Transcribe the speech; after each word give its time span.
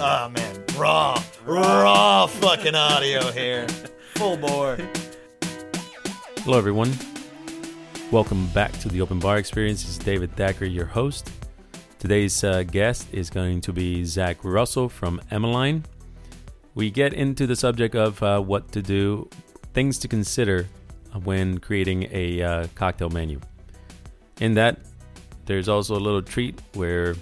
Oh 0.00 0.28
man, 0.28 0.64
raw, 0.76 1.20
raw 1.44 2.26
fucking 2.28 2.76
audio 2.76 3.32
here. 3.32 3.66
Full 4.14 4.36
bore. 4.36 4.78
Hello, 6.44 6.56
everyone. 6.56 6.92
Welcome 8.12 8.46
back 8.50 8.70
to 8.78 8.88
the 8.88 9.00
Open 9.00 9.18
Bar 9.18 9.38
Experience. 9.38 9.88
Is 9.88 9.98
David 9.98 10.36
Thacker, 10.36 10.66
your 10.66 10.84
host. 10.84 11.32
Today's 11.98 12.44
uh, 12.44 12.62
guest 12.62 13.08
is 13.10 13.28
going 13.28 13.60
to 13.62 13.72
be 13.72 14.04
Zach 14.04 14.36
Russell 14.44 14.88
from 14.88 15.20
Emmeline. 15.32 15.84
We 16.76 16.92
get 16.92 17.12
into 17.12 17.48
the 17.48 17.56
subject 17.56 17.96
of 17.96 18.22
uh, 18.22 18.40
what 18.40 18.70
to 18.70 18.82
do, 18.82 19.28
things 19.74 19.98
to 19.98 20.06
consider 20.06 20.68
when 21.24 21.58
creating 21.58 22.08
a 22.12 22.40
uh, 22.40 22.66
cocktail 22.76 23.10
menu. 23.10 23.40
In 24.40 24.54
that, 24.54 24.78
there's 25.46 25.68
also 25.68 25.96
a 25.96 25.98
little 25.98 26.22
treat 26.22 26.60
where 26.74 27.16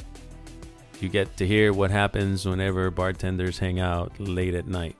you 1.03 1.09
get 1.09 1.37
to 1.37 1.47
hear 1.47 1.73
what 1.73 1.91
happens 1.91 2.47
whenever 2.47 2.91
bartenders 2.91 3.59
hang 3.59 3.81
out 3.81 4.19
late 4.19 4.55
at 4.55 4.67
night. 4.67 4.97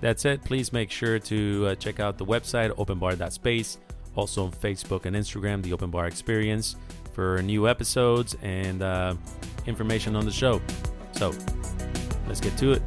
That 0.00 0.20
said, 0.20 0.44
please 0.44 0.72
make 0.72 0.90
sure 0.90 1.18
to 1.18 1.68
uh, 1.68 1.74
check 1.76 2.00
out 2.00 2.18
the 2.18 2.26
website 2.26 2.70
openbar.space, 2.76 3.78
also 4.14 4.44
on 4.44 4.52
Facebook 4.52 5.06
and 5.06 5.16
Instagram, 5.16 5.62
the 5.62 5.72
Open 5.72 5.90
Bar 5.90 6.06
Experience, 6.06 6.76
for 7.12 7.40
new 7.42 7.66
episodes 7.66 8.36
and 8.42 8.82
uh, 8.82 9.14
information 9.66 10.14
on 10.14 10.26
the 10.26 10.30
show. 10.30 10.60
So, 11.12 11.32
let's 12.28 12.40
get 12.40 12.56
to 12.58 12.72
it. 12.72 12.82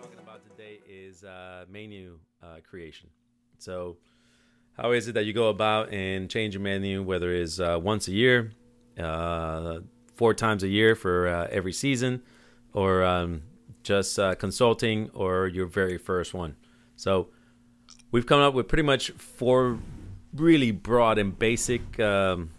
Talking 0.00 0.18
about 0.22 0.42
today 0.50 0.80
is 0.88 1.22
uh, 1.22 1.66
menu 1.68 2.18
uh, 2.42 2.60
creation. 2.68 3.10
So, 3.58 3.98
how 4.72 4.92
is 4.92 5.08
it 5.08 5.12
that 5.12 5.24
you 5.26 5.34
go 5.34 5.48
about 5.48 5.92
and 5.92 6.30
change 6.30 6.54
your 6.54 6.62
menu, 6.62 7.02
whether 7.02 7.34
it's 7.34 7.60
uh, 7.60 7.78
once 7.82 8.08
a 8.08 8.12
year, 8.12 8.52
uh, 8.98 9.80
four 10.14 10.34
times 10.34 10.62
a 10.62 10.68
year 10.68 10.94
for 10.94 11.28
uh, 11.28 11.48
every 11.50 11.72
season, 11.72 12.22
or 12.72 13.04
um, 13.04 13.42
just 13.82 14.18
uh, 14.18 14.34
consulting, 14.34 15.10
or 15.14 15.46
your 15.46 15.66
very 15.66 15.98
first 15.98 16.34
one. 16.34 16.56
So 16.96 17.28
we've 18.10 18.26
come 18.26 18.40
up 18.40 18.54
with 18.54 18.68
pretty 18.68 18.82
much 18.82 19.10
four 19.12 19.78
really 20.34 20.70
broad 20.70 21.18
and 21.18 21.38
basic 21.38 21.98
um, 22.00 22.50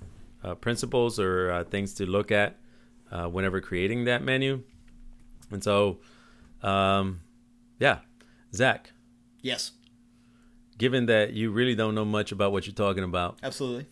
uh, 0.43 0.55
principles 0.55 1.19
or 1.19 1.51
uh, 1.51 1.63
things 1.63 1.93
to 1.95 2.05
look 2.05 2.31
at 2.31 2.57
uh, 3.11 3.25
whenever 3.25 3.61
creating 3.61 4.05
that 4.05 4.23
menu. 4.23 4.63
And 5.51 5.63
so, 5.63 5.99
um, 6.61 7.21
yeah, 7.79 7.99
Zach, 8.53 8.91
Yes, 9.41 9.71
given 10.77 11.05
that 11.05 11.33
you 11.33 11.51
really 11.51 11.75
don't 11.75 11.95
know 11.95 12.05
much 12.05 12.31
about 12.31 12.51
what 12.51 12.65
you're 12.65 12.73
talking 12.73 13.03
about, 13.03 13.37
absolutely. 13.43 13.85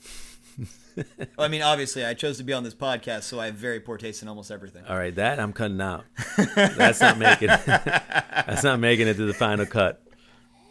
well, 1.17 1.27
I 1.39 1.47
mean, 1.47 1.61
obviously, 1.61 2.05
I 2.05 2.13
chose 2.13 2.37
to 2.37 2.43
be 2.43 2.53
on 2.53 2.63
this 2.63 2.73
podcast, 2.75 3.23
so 3.23 3.39
I 3.39 3.47
have 3.47 3.55
very 3.55 3.79
poor 3.79 3.97
taste 3.97 4.21
in 4.21 4.27
almost 4.27 4.51
everything. 4.51 4.83
All 4.87 4.97
right, 4.97 5.13
that 5.15 5.39
I'm 5.39 5.51
cutting 5.53 5.81
out. 5.81 6.05
that's 6.55 7.01
not 7.01 7.17
making. 7.17 7.47
that's 7.65 8.63
not 8.63 8.79
making 8.79 9.07
it 9.07 9.15
to 9.15 9.25
the 9.25 9.33
final 9.33 9.65
cut. 9.65 10.01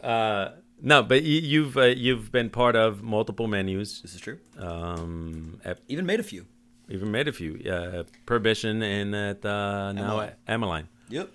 Uh, 0.03 0.51
no, 0.83 1.03
but 1.03 1.23
you, 1.23 1.41
you've 1.41 1.77
uh, 1.77 1.83
you've 1.85 2.31
been 2.33 2.51
part 2.51 2.77
of 2.77 3.03
multiple 3.03 3.47
menus. 3.49 4.01
This 4.03 4.15
is 4.15 4.21
true. 4.21 4.39
Um, 4.59 5.61
at, 5.65 5.79
Even 5.89 6.07
made 6.07 6.21
a 6.21 6.25
few. 6.25 6.47
even 6.89 7.11
made 7.11 7.29
a 7.29 7.33
few. 7.33 7.59
Uh, 7.71 8.05
Prohibition 8.27 8.83
and 8.83 9.15
at 9.15 9.45
uh, 9.45 9.93
now 9.93 10.31
Emmeline. 10.47 10.89
at 11.09 11.13
Yep. 11.13 11.31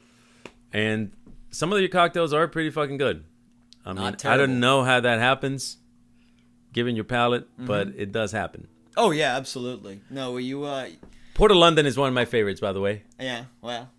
And 0.74 1.12
some 1.52 1.74
of 1.74 1.80
your 1.80 1.90
cocktails 1.90 2.32
are 2.34 2.48
pretty 2.48 2.70
fucking 2.70 2.98
good. 2.98 3.24
I 3.86 3.94
mean, 3.94 4.16
I 4.26 4.38
don't 4.38 4.60
know 4.60 4.84
how 4.84 5.00
that 5.00 5.20
happens, 5.20 5.78
given 6.74 6.96
your 6.96 7.06
palate, 7.06 7.48
Mm-hmm. 7.56 7.66
but 7.66 7.88
it 7.98 8.12
does 8.12 8.32
happen. 8.32 8.68
Oh 9.00 9.12
yeah, 9.12 9.36
absolutely. 9.38 10.02
No, 10.10 10.38
you. 10.38 10.64
uh 10.64 10.90
Port 11.34 11.52
of 11.52 11.58
London 11.58 11.86
is 11.86 11.98
one 11.98 12.10
of 12.10 12.14
my 12.14 12.26
favorites, 12.26 12.60
by 12.60 12.74
the 12.74 12.82
way. 12.82 13.04
Yeah. 13.20 13.46
Well, 13.62 13.90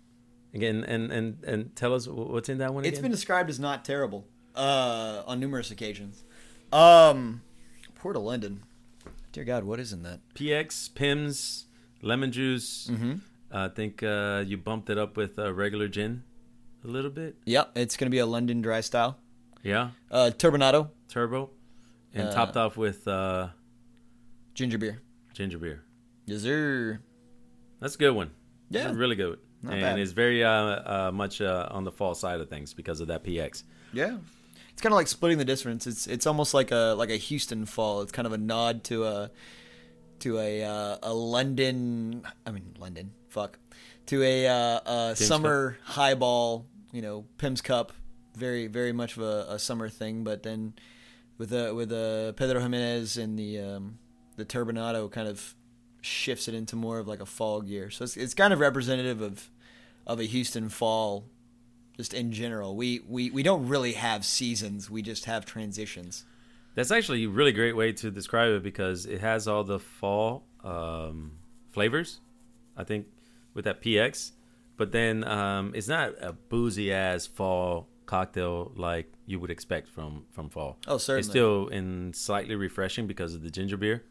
Again, 0.53 0.83
and 0.83 1.11
and 1.11 1.43
and 1.43 1.75
tell 1.75 1.93
us 1.93 2.07
what's 2.07 2.49
in 2.49 2.57
that 2.59 2.73
one 2.73 2.83
again. 2.83 2.93
it's 2.93 3.01
been 3.01 3.09
described 3.11 3.49
as 3.49 3.59
not 3.59 3.83
terrible 3.85 4.27
uh, 4.55 5.23
on 5.25 5.39
numerous 5.39 5.71
occasions. 5.71 6.23
Um, 6.71 7.41
Port 7.95 8.15
of 8.15 8.21
London. 8.23 8.63
Dear 9.31 9.45
God, 9.45 9.63
what 9.63 9.79
is 9.79 9.93
in 9.93 10.03
that? 10.03 10.19
PX, 10.35 10.93
Pimm's, 10.93 11.65
lemon 12.01 12.31
juice. 12.33 12.89
Mm-hmm. 12.91 13.13
I 13.51 13.69
think 13.69 14.03
uh, 14.03 14.43
you 14.45 14.57
bumped 14.57 14.89
it 14.89 14.97
up 14.97 15.15
with 15.17 15.39
uh, 15.39 15.53
regular 15.53 15.87
gin 15.87 16.23
a 16.83 16.87
little 16.87 17.11
bit. 17.11 17.37
Yep, 17.45 17.71
it's 17.75 17.95
gonna 17.97 18.09
be 18.09 18.19
a 18.19 18.25
London 18.25 18.61
dry 18.61 18.81
style. 18.81 19.17
Yeah, 19.63 19.91
Uh, 20.11 20.31
turbinado, 20.37 20.89
turbo, 21.07 21.49
and 22.13 22.27
Uh, 22.27 22.31
topped 22.33 22.57
off 22.57 22.75
with 22.77 23.07
uh, 23.07 23.49
ginger 24.53 24.77
beer. 24.77 25.01
ginger 25.33 25.57
beer. 25.57 25.83
Yes, 26.25 26.41
sir. 26.41 26.99
That's 27.79 27.95
a 27.95 27.97
good 27.97 28.11
one. 28.11 28.31
Yeah. 28.69 28.85
That's 28.85 28.97
really 28.97 29.15
good. 29.15 29.39
Not 29.63 29.73
and 29.73 29.81
bad. 29.81 29.99
it's 29.99 30.11
very 30.11 30.43
uh, 30.43 30.51
uh, 30.51 31.11
much 31.13 31.41
uh, 31.41 31.67
on 31.71 31.83
the 31.83 31.91
fall 31.91 32.15
side 32.15 32.39
of 32.39 32.49
things 32.49 32.73
because 32.73 32.99
of 32.99 33.07
that 33.07 33.23
PX. 33.23 33.63
Yeah. 33.93 34.17
It's 34.71 34.81
kind 34.81 34.93
of 34.93 34.97
like 34.97 35.07
splitting 35.07 35.37
the 35.37 35.45
difference. 35.45 35.85
It's 35.85 36.07
it's 36.07 36.25
almost 36.25 36.53
like 36.53 36.71
a 36.71 36.95
like 36.97 37.09
a 37.09 37.17
Houston 37.17 37.65
fall. 37.65 38.01
It's 38.01 38.11
kind 38.11 38.25
of 38.25 38.33
a 38.33 38.37
nod 38.37 38.83
to 38.85 39.03
a 39.05 39.31
to 40.19 40.39
a 40.39 40.63
uh, 40.63 40.97
a 41.03 41.13
London. 41.13 42.23
I 42.45 42.51
mean 42.51 42.75
London. 42.79 43.11
Fuck. 43.29 43.59
To 44.07 44.23
a, 44.23 44.47
uh, 44.47 45.11
a 45.11 45.15
summer 45.15 45.77
highball. 45.83 46.65
You 46.91 47.01
know, 47.01 47.25
Pimm's 47.37 47.61
Cup. 47.61 47.93
Very 48.35 48.67
very 48.67 48.93
much 48.93 49.17
of 49.17 49.23
a, 49.23 49.45
a 49.49 49.59
summer 49.59 49.89
thing. 49.89 50.23
But 50.23 50.43
then 50.43 50.73
with 51.37 51.53
a 51.53 51.75
with 51.75 51.91
a 51.91 52.33
Pedro 52.37 52.61
Ximénez 52.61 53.21
and 53.21 53.37
the 53.37 53.59
um, 53.59 53.99
the 54.41 54.59
Turbinado 54.59 55.11
kind 55.11 55.27
of 55.27 55.55
shifts 56.01 56.47
it 56.47 56.55
into 56.55 56.75
more 56.75 56.97
of 56.97 57.07
like 57.07 57.19
a 57.19 57.25
fall 57.25 57.61
gear. 57.61 57.89
So 57.89 58.03
it's 58.03 58.17
it's 58.17 58.33
kind 58.33 58.53
of 58.53 58.59
representative 58.59 59.21
of 59.21 59.49
of 60.07 60.19
a 60.19 60.23
Houston 60.23 60.69
fall 60.69 61.25
just 61.95 62.13
in 62.13 62.31
general. 62.31 62.75
We, 62.75 63.01
we 63.07 63.29
we 63.29 63.43
don't 63.43 63.67
really 63.67 63.93
have 63.93 64.25
seasons. 64.25 64.89
We 64.89 65.01
just 65.01 65.25
have 65.25 65.45
transitions. 65.45 66.25
That's 66.73 66.91
actually 66.91 67.25
a 67.25 67.29
really 67.29 67.51
great 67.51 67.75
way 67.75 67.91
to 67.93 68.09
describe 68.09 68.51
it 68.53 68.63
because 68.63 69.05
it 69.05 69.21
has 69.21 69.47
all 69.47 69.63
the 69.63 69.79
fall 69.79 70.45
um, 70.63 71.33
flavors. 71.69 72.19
I 72.75 72.83
think 72.83 73.07
with 73.53 73.65
that 73.65 73.81
PX, 73.81 74.31
but 74.77 74.91
then 74.91 75.23
um, 75.25 75.73
it's 75.75 75.89
not 75.89 76.13
a 76.19 76.33
boozy 76.33 76.91
ass 76.91 77.27
fall 77.27 77.89
cocktail 78.05 78.71
like 78.75 79.11
you 79.25 79.39
would 79.39 79.51
expect 79.51 79.87
from 79.87 80.25
from 80.31 80.49
fall. 80.49 80.77
Oh, 80.87 80.97
certainly. 80.97 81.19
It's 81.19 81.29
still 81.29 81.67
in 81.67 82.13
slightly 82.13 82.55
refreshing 82.55 83.05
because 83.05 83.35
of 83.35 83.43
the 83.43 83.51
ginger 83.51 83.77
beer. 83.77 84.03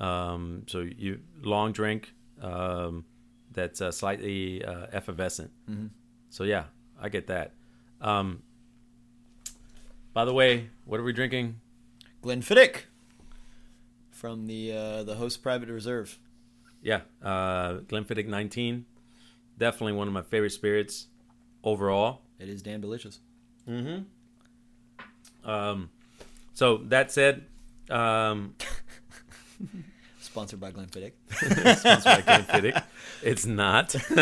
Um, 0.00 0.64
so 0.66 0.80
you 0.80 1.20
long 1.42 1.72
drink 1.72 2.12
um, 2.42 3.04
that's 3.52 3.80
uh, 3.80 3.92
slightly 3.92 4.64
uh, 4.64 4.86
effervescent. 4.92 5.50
Mm-hmm. 5.70 5.86
So 6.30 6.44
yeah, 6.44 6.64
I 7.00 7.08
get 7.08 7.28
that. 7.28 7.52
Um, 8.00 8.42
by 10.12 10.24
the 10.24 10.32
way, 10.32 10.70
what 10.84 11.00
are 11.00 11.02
we 11.02 11.12
drinking? 11.12 11.60
Glenfiddich 12.22 12.82
from 14.10 14.46
the 14.46 14.72
uh, 14.72 15.02
the 15.04 15.14
host 15.14 15.42
private 15.42 15.68
reserve. 15.68 16.18
Yeah, 16.82 17.00
uh, 17.22 17.78
Glenfiddich 17.86 18.26
19. 18.26 18.84
Definitely 19.56 19.92
one 19.92 20.08
of 20.08 20.14
my 20.14 20.22
favorite 20.22 20.50
spirits 20.50 21.06
overall. 21.62 22.22
It 22.38 22.48
is 22.48 22.62
damn 22.62 22.80
delicious. 22.80 23.20
Mm-hmm. 23.68 25.48
Um, 25.48 25.90
so 26.52 26.78
that 26.88 27.10
said, 27.10 27.46
um, 27.90 28.54
Sponsored 30.20 30.58
by 30.60 30.70
Glenfiddich. 30.72 31.12
sponsored 31.78 32.04
by 32.04 32.22
Glenfiddich. 32.22 32.82
It's 33.22 33.44
not. 33.44 33.94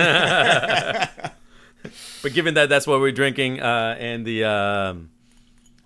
but 2.22 2.32
given 2.32 2.54
that 2.54 2.68
that's 2.68 2.86
what 2.88 3.00
we're 3.00 3.12
drinking, 3.12 3.60
uh, 3.60 3.96
and 3.98 4.26
the 4.26 4.42
um, 4.44 5.10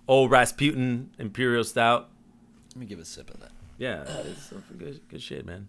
old 0.07 0.31
Rasputin 0.31 1.11
Imperial 1.19 1.63
Stout, 1.63 2.09
Let 2.73 2.79
me 2.79 2.85
give 2.87 2.97
a 2.99 3.05
sip 3.05 3.29
of 3.29 3.39
that. 3.41 3.51
yeah, 3.77 4.03
it's 4.25 4.51
good, 4.77 5.01
good 5.07 5.21
shit, 5.21 5.45
man. 5.45 5.67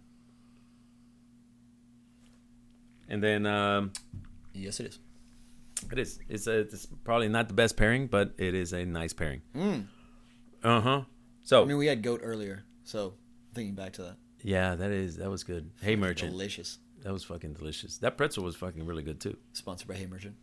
And 3.09 3.23
then 3.23 3.47
um, 3.47 3.93
Yes, 4.55 4.81
it 4.81 4.87
is. 4.87 4.99
it 5.93 5.99
is. 5.99 6.19
It's, 6.29 6.47
a, 6.47 6.61
it's 6.61 6.87
probably 7.05 7.29
not 7.29 7.49
the 7.49 7.55
best 7.55 7.77
pairing, 7.77 8.07
but 8.07 8.33
it 8.39 8.55
is 8.55 8.73
a 8.73 8.85
nice 8.85 9.13
pairing. 9.13 9.43
Mm. 9.55 9.87
Uh 10.63 10.81
huh. 10.81 11.03
So 11.43 11.63
I 11.63 11.65
mean, 11.67 11.77
we 11.79 11.87
had 11.87 12.03
goat 12.03 12.21
earlier, 12.23 12.65
so 12.85 13.15
thinking 13.59 13.75
back 13.75 13.93
to 13.95 14.03
that, 14.03 14.17
yeah, 14.43 14.75
that 14.77 14.91
is 14.91 15.17
that 15.17 15.29
was 15.31 15.45
good. 15.45 15.71
Hay 15.83 15.97
Merchant, 15.97 16.31
delicious. 16.33 16.79
that 17.03 17.13
was 17.13 17.25
fucking 17.25 17.55
delicious. 17.55 17.99
That 17.99 18.17
pretzel 18.17 18.45
was 18.45 18.57
fucking 18.57 18.87
really 18.87 19.03
good 19.03 19.21
too. 19.21 19.37
Sponsored 19.53 19.89
by 19.89 19.95
Hay 19.95 20.07
Merchant. 20.07 20.37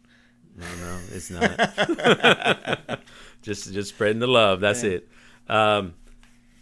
No, 0.57 0.65
no, 0.79 0.99
it's 1.11 1.29
not. 1.31 2.99
just 3.41 3.73
just 3.73 3.89
spreading 3.89 4.19
the 4.19 4.27
love. 4.27 4.59
That's 4.61 4.83
Yeah. 4.83 4.89
it. 4.91 5.09
Um, 5.47 5.93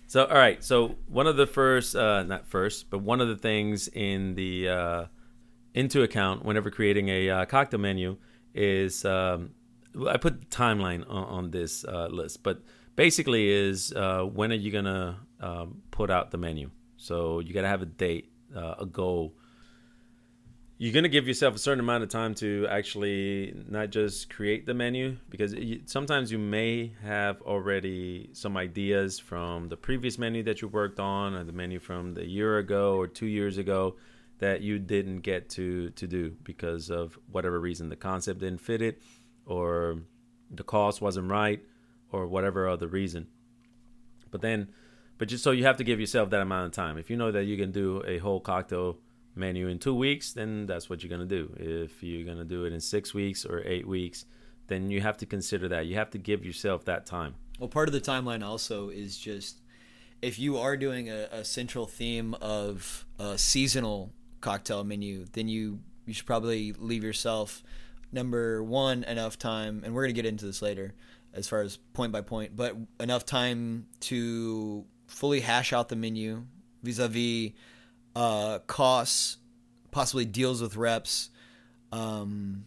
so 0.07 0.25
all 0.25 0.37
right. 0.37 0.63
So 0.63 0.95
one 1.07 1.27
of 1.27 1.37
the 1.37 1.47
first, 1.47 1.95
uh, 1.95 2.23
not 2.23 2.47
first, 2.47 2.89
but 2.89 2.99
one 2.99 3.21
of 3.21 3.27
the 3.27 3.35
things 3.37 3.87
in 3.87 4.35
the 4.35 4.69
uh, 4.69 5.05
into 5.73 6.01
account 6.03 6.43
whenever 6.45 6.69
creating 6.69 7.09
a 7.09 7.29
uh, 7.29 7.45
cocktail 7.45 7.79
menu 7.79 8.17
is 8.53 9.05
um, 9.05 9.51
I 10.07 10.17
put 10.17 10.49
timeline 10.49 11.01
on, 11.09 11.23
on 11.25 11.51
this 11.51 11.85
uh, 11.85 12.07
list, 12.07 12.43
but 12.43 12.61
basically 12.95 13.49
is 13.49 13.91
uh, 13.93 14.21
when 14.23 14.51
are 14.51 14.55
you 14.55 14.71
gonna 14.71 15.19
um, 15.43 15.81
put 15.91 16.09
out 16.09 16.31
the 16.31 16.37
menu? 16.37 16.69
So 16.97 17.39
you 17.39 17.53
gotta 17.53 17.67
have 17.67 17.81
a 17.81 17.85
date, 17.85 18.31
uh, 18.55 18.75
a 18.79 18.85
goal. 18.85 19.33
you're 20.77 20.93
going 20.93 21.03
to 21.03 21.09
give 21.17 21.27
yourself 21.27 21.55
a 21.55 21.57
certain 21.59 21.79
amount 21.79 22.03
of 22.03 22.09
time 22.09 22.33
to 22.35 22.67
actually 22.69 23.53
not 23.69 23.89
just 23.89 24.29
create 24.29 24.65
the 24.65 24.73
menu 24.73 25.15
because 25.29 25.55
sometimes 25.85 26.31
you 26.31 26.39
may 26.39 26.91
have 27.03 27.41
already 27.43 28.29
some 28.33 28.57
ideas 28.57 29.19
from 29.19 29.69
the 29.69 29.77
previous 29.77 30.17
menu 30.17 30.43
that 30.43 30.61
you 30.61 30.67
worked 30.67 30.99
on 30.99 31.35
or 31.35 31.43
the 31.43 31.53
menu 31.53 31.79
from 31.79 32.13
the 32.13 32.25
year 32.25 32.57
ago 32.57 32.97
or 32.97 33.07
two 33.07 33.27
years 33.27 33.57
ago 33.57 33.95
that 34.39 34.61
you 34.61 34.79
didn't 34.79 35.21
get 35.21 35.49
to 35.49 35.89
to 35.91 36.07
do 36.07 36.35
because 36.43 36.89
of 36.89 37.17
whatever 37.31 37.59
reason 37.59 37.87
the 37.89 37.95
concept 37.95 38.39
didn't 38.39 38.59
fit 38.59 38.81
it 38.81 39.01
or 39.45 39.99
the 40.51 40.63
cost 40.63 41.01
wasn't 41.01 41.29
right 41.29 41.61
or 42.11 42.27
whatever 42.27 42.67
other 42.67 42.87
reason 42.87 43.27
but 44.31 44.41
then 44.41 44.67
but 45.17 45.27
just 45.27 45.43
so 45.43 45.51
you 45.51 45.63
have 45.63 45.77
to 45.77 45.83
give 45.83 45.99
yourself 45.99 46.29
that 46.31 46.41
amount 46.41 46.65
of 46.65 46.71
time 46.71 46.97
if 46.97 47.09
you 47.09 47.17
know 47.17 47.31
that 47.31 47.45
you 47.45 47.57
can 47.57 47.71
do 47.71 48.03
a 48.05 48.17
whole 48.17 48.39
cocktail 48.39 48.97
menu 49.35 49.67
in 49.67 49.79
two 49.79 49.95
weeks, 49.95 50.33
then 50.33 50.65
that's 50.65 50.89
what 50.89 51.03
you're 51.03 51.09
going 51.09 51.27
to 51.27 51.35
do. 51.35 51.53
If 51.57 52.03
you're 52.03 52.25
going 52.25 52.37
to 52.37 52.45
do 52.45 52.65
it 52.65 52.73
in 52.73 52.79
six 52.79 53.13
weeks 53.13 53.45
or 53.45 53.63
eight 53.65 53.87
weeks, 53.87 54.25
then 54.67 54.89
you 54.89 55.01
have 55.01 55.17
to 55.17 55.25
consider 55.25 55.67
that. 55.69 55.85
You 55.87 55.95
have 55.95 56.11
to 56.11 56.17
give 56.17 56.45
yourself 56.45 56.85
that 56.85 57.05
time. 57.05 57.35
Well, 57.59 57.69
part 57.69 57.87
of 57.87 57.93
the 57.93 58.01
timeline 58.01 58.43
also 58.43 58.89
is 58.89 59.17
just 59.17 59.61
if 60.21 60.39
you 60.39 60.57
are 60.57 60.77
doing 60.77 61.09
a, 61.09 61.27
a 61.31 61.43
central 61.43 61.85
theme 61.85 62.33
of 62.35 63.05
a 63.19 63.37
seasonal 63.37 64.11
cocktail 64.41 64.83
menu, 64.83 65.25
then 65.33 65.47
you 65.47 65.79
you 66.05 66.13
should 66.13 66.25
probably 66.25 66.73
leave 66.73 67.03
yourself 67.03 67.63
number 68.11 68.61
one 68.63 69.03
enough 69.03 69.37
time, 69.37 69.81
and 69.85 69.93
we're 69.93 70.03
gonna 70.03 70.13
get 70.13 70.25
into 70.25 70.45
this 70.45 70.61
later 70.61 70.93
as 71.33 71.47
far 71.47 71.61
as 71.61 71.77
point 71.93 72.11
by 72.11 72.21
point, 72.21 72.55
but 72.55 72.75
enough 72.99 73.25
time 73.25 73.87
to 73.99 74.85
fully 75.13 75.41
hash 75.41 75.71
out 75.71 75.89
the 75.89 75.95
menu 75.95 76.45
vis-a-vis 76.81 77.51
uh, 78.15 78.59
costs, 78.67 79.37
possibly 79.91 80.25
deals 80.25 80.61
with 80.61 80.75
reps, 80.75 81.29
um, 81.91 82.65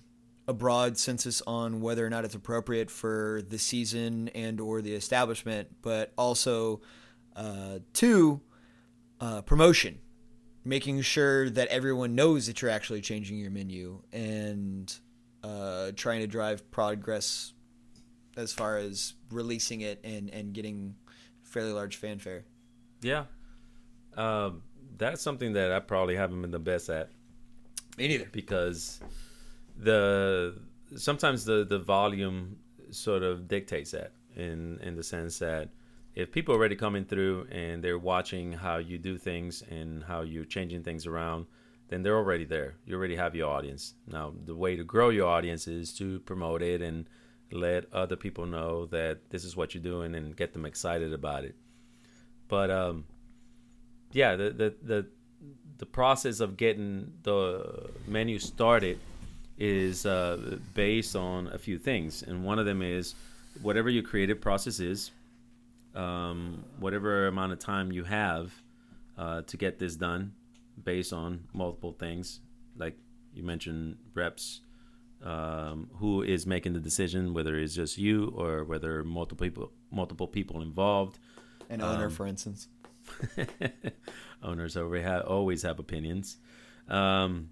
a 0.48 0.52
broad 0.52 0.96
census 0.96 1.42
on 1.46 1.80
whether 1.80 2.06
or 2.06 2.10
not 2.10 2.24
it's 2.24 2.34
appropriate 2.34 2.90
for 2.90 3.42
the 3.48 3.58
season 3.58 4.28
and 4.28 4.60
or 4.60 4.80
the 4.80 4.94
establishment, 4.94 5.68
but 5.82 6.12
also 6.16 6.80
uh, 7.34 7.80
two 7.92 8.40
uh, 9.20 9.42
promotion, 9.42 9.98
making 10.64 11.00
sure 11.02 11.50
that 11.50 11.68
everyone 11.68 12.14
knows 12.14 12.46
that 12.46 12.62
you're 12.62 12.70
actually 12.70 13.00
changing 13.00 13.38
your 13.38 13.50
menu 13.50 14.00
and 14.12 14.98
uh, 15.42 15.90
trying 15.96 16.20
to 16.20 16.26
drive 16.26 16.70
progress 16.70 17.52
as 18.36 18.52
far 18.52 18.76
as 18.76 19.14
releasing 19.30 19.80
it 19.80 19.98
and 20.04 20.30
and 20.30 20.52
getting 20.52 20.94
fairly 21.56 21.72
large 21.72 21.96
fanfare. 21.96 22.44
Yeah. 23.00 23.24
Um, 24.14 24.62
that's 24.98 25.22
something 25.22 25.54
that 25.54 25.72
I 25.72 25.80
probably 25.80 26.16
haven't 26.16 26.42
been 26.42 26.50
the 26.50 26.58
best 26.58 26.90
at. 26.90 27.08
Me 27.96 28.08
neither. 28.08 28.28
Because 28.30 29.00
the 29.78 30.58
sometimes 30.96 31.46
the 31.46 31.64
the 31.64 31.78
volume 31.78 32.58
sort 32.90 33.22
of 33.22 33.48
dictates 33.48 33.92
that 33.92 34.12
in 34.36 34.78
in 34.82 34.96
the 34.96 35.02
sense 35.02 35.38
that 35.38 35.70
if 36.14 36.30
people 36.30 36.54
are 36.54 36.58
already 36.58 36.76
coming 36.76 37.04
through 37.04 37.46
and 37.50 37.82
they're 37.82 37.98
watching 37.98 38.52
how 38.52 38.76
you 38.76 38.98
do 38.98 39.16
things 39.16 39.62
and 39.70 40.04
how 40.04 40.20
you're 40.22 40.44
changing 40.44 40.82
things 40.82 41.06
around, 41.06 41.46
then 41.88 42.02
they're 42.02 42.16
already 42.16 42.44
there. 42.44 42.74
You 42.86 42.96
already 42.96 43.16
have 43.16 43.34
your 43.34 43.50
audience. 43.50 43.94
Now, 44.06 44.32
the 44.44 44.54
way 44.54 44.76
to 44.76 44.84
grow 44.84 45.10
your 45.10 45.28
audience 45.28 45.68
is 45.68 45.94
to 45.98 46.20
promote 46.20 46.62
it 46.62 46.80
and 46.80 47.06
let 47.52 47.92
other 47.92 48.16
people 48.16 48.46
know 48.46 48.86
that 48.86 49.30
this 49.30 49.44
is 49.44 49.56
what 49.56 49.74
you're 49.74 49.82
doing 49.82 50.14
and 50.14 50.36
get 50.36 50.52
them 50.52 50.66
excited 50.66 51.12
about 51.12 51.44
it. 51.44 51.54
But 52.48 52.70
um, 52.70 53.04
yeah, 54.12 54.36
the, 54.36 54.50
the 54.50 54.74
the 54.82 55.06
the 55.78 55.86
process 55.86 56.40
of 56.40 56.56
getting 56.56 57.12
the 57.22 57.90
menu 58.06 58.38
started 58.38 58.98
is 59.58 60.06
uh, 60.06 60.58
based 60.74 61.16
on 61.16 61.48
a 61.48 61.58
few 61.58 61.78
things, 61.78 62.22
and 62.22 62.44
one 62.44 62.58
of 62.58 62.66
them 62.66 62.82
is 62.82 63.14
whatever 63.62 63.88
your 63.88 64.02
creative 64.02 64.40
process 64.40 64.80
is, 64.80 65.10
um, 65.94 66.64
whatever 66.78 67.26
amount 67.26 67.52
of 67.52 67.58
time 67.58 67.90
you 67.90 68.04
have 68.04 68.52
uh, 69.18 69.42
to 69.42 69.56
get 69.56 69.78
this 69.78 69.96
done, 69.96 70.32
based 70.84 71.12
on 71.12 71.44
multiple 71.52 71.92
things, 71.92 72.40
like 72.76 72.96
you 73.34 73.42
mentioned 73.42 73.96
reps. 74.14 74.60
Um, 75.26 75.90
who 75.98 76.22
is 76.22 76.46
making 76.46 76.74
the 76.74 76.78
decision, 76.78 77.34
whether 77.34 77.58
it's 77.58 77.74
just 77.74 77.98
you 77.98 78.32
or 78.36 78.62
whether 78.62 79.02
multiple 79.02 79.44
people, 79.44 79.72
multiple 79.90 80.28
people 80.28 80.62
involved. 80.62 81.18
An 81.68 81.82
owner, 81.82 82.04
um, 82.04 82.10
for 82.12 82.28
instance. 82.28 82.68
Owners 84.44 84.76
always 84.76 85.02
have, 85.02 85.26
always 85.26 85.62
have 85.62 85.80
opinions. 85.80 86.36
Um, 86.88 87.48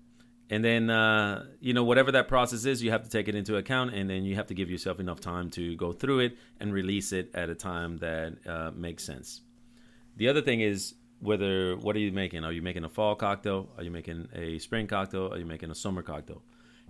and 0.50 0.64
then, 0.64 0.88
uh, 0.88 1.46
you 1.58 1.74
know, 1.74 1.82
whatever 1.82 2.12
that 2.12 2.28
process 2.28 2.64
is, 2.64 2.80
you 2.80 2.92
have 2.92 3.02
to 3.02 3.10
take 3.10 3.26
it 3.26 3.34
into 3.34 3.56
account, 3.56 3.92
and 3.92 4.08
then 4.08 4.24
you 4.24 4.36
have 4.36 4.46
to 4.46 4.54
give 4.54 4.70
yourself 4.70 5.00
enough 5.00 5.18
time 5.18 5.50
to 5.50 5.74
go 5.74 5.90
through 5.90 6.20
it 6.20 6.38
and 6.60 6.72
release 6.72 7.12
it 7.12 7.30
at 7.34 7.50
a 7.50 7.56
time 7.56 7.98
that 7.98 8.34
uh, 8.46 8.70
makes 8.76 9.02
sense. 9.02 9.40
The 10.16 10.28
other 10.28 10.42
thing 10.42 10.60
is 10.60 10.94
whether 11.18 11.76
what 11.76 11.96
are 11.96 11.98
you 11.98 12.12
making? 12.12 12.44
Are 12.44 12.52
you 12.52 12.62
making 12.62 12.84
a 12.84 12.88
fall 12.88 13.16
cocktail? 13.16 13.68
Are 13.76 13.82
you 13.82 13.90
making 13.90 14.28
a 14.32 14.60
spring 14.60 14.86
cocktail? 14.86 15.32
Are 15.32 15.38
you 15.38 15.46
making 15.46 15.72
a 15.72 15.74
summer 15.74 16.02
cocktail? 16.02 16.42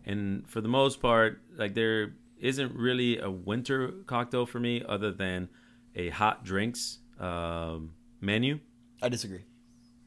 And 0.06 0.48
for 0.48 0.60
the 0.60 0.68
most 0.68 1.00
part, 1.00 1.40
like 1.56 1.74
there 1.74 2.14
isn't 2.38 2.74
really 2.74 3.18
a 3.18 3.30
winter 3.30 3.92
cocktail 4.06 4.46
for 4.46 4.60
me, 4.60 4.82
other 4.86 5.10
than 5.10 5.48
a 5.94 6.10
hot 6.10 6.44
drinks 6.44 6.98
um, 7.18 7.92
menu. 8.20 8.60
I 9.02 9.08
disagree. 9.08 9.44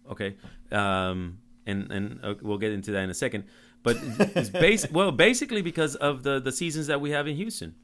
Okay, 0.10 0.36
um, 0.72 1.40
and 1.66 1.92
and 1.92 2.20
uh, 2.24 2.36
we'll 2.42 2.58
get 2.58 2.72
into 2.72 2.92
that 2.92 3.04
in 3.04 3.10
a 3.10 3.16
second. 3.16 3.46
But 3.84 3.98
it's 4.02 4.50
base 4.50 4.90
well, 4.92 5.12
basically 5.12 5.62
because 5.62 5.96
of 5.96 6.24
the 6.24 6.40
the 6.40 6.52
seasons 6.52 6.88
that 6.88 7.02
we 7.02 7.12
have 7.12 7.28
in 7.28 7.36
Houston, 7.36 7.76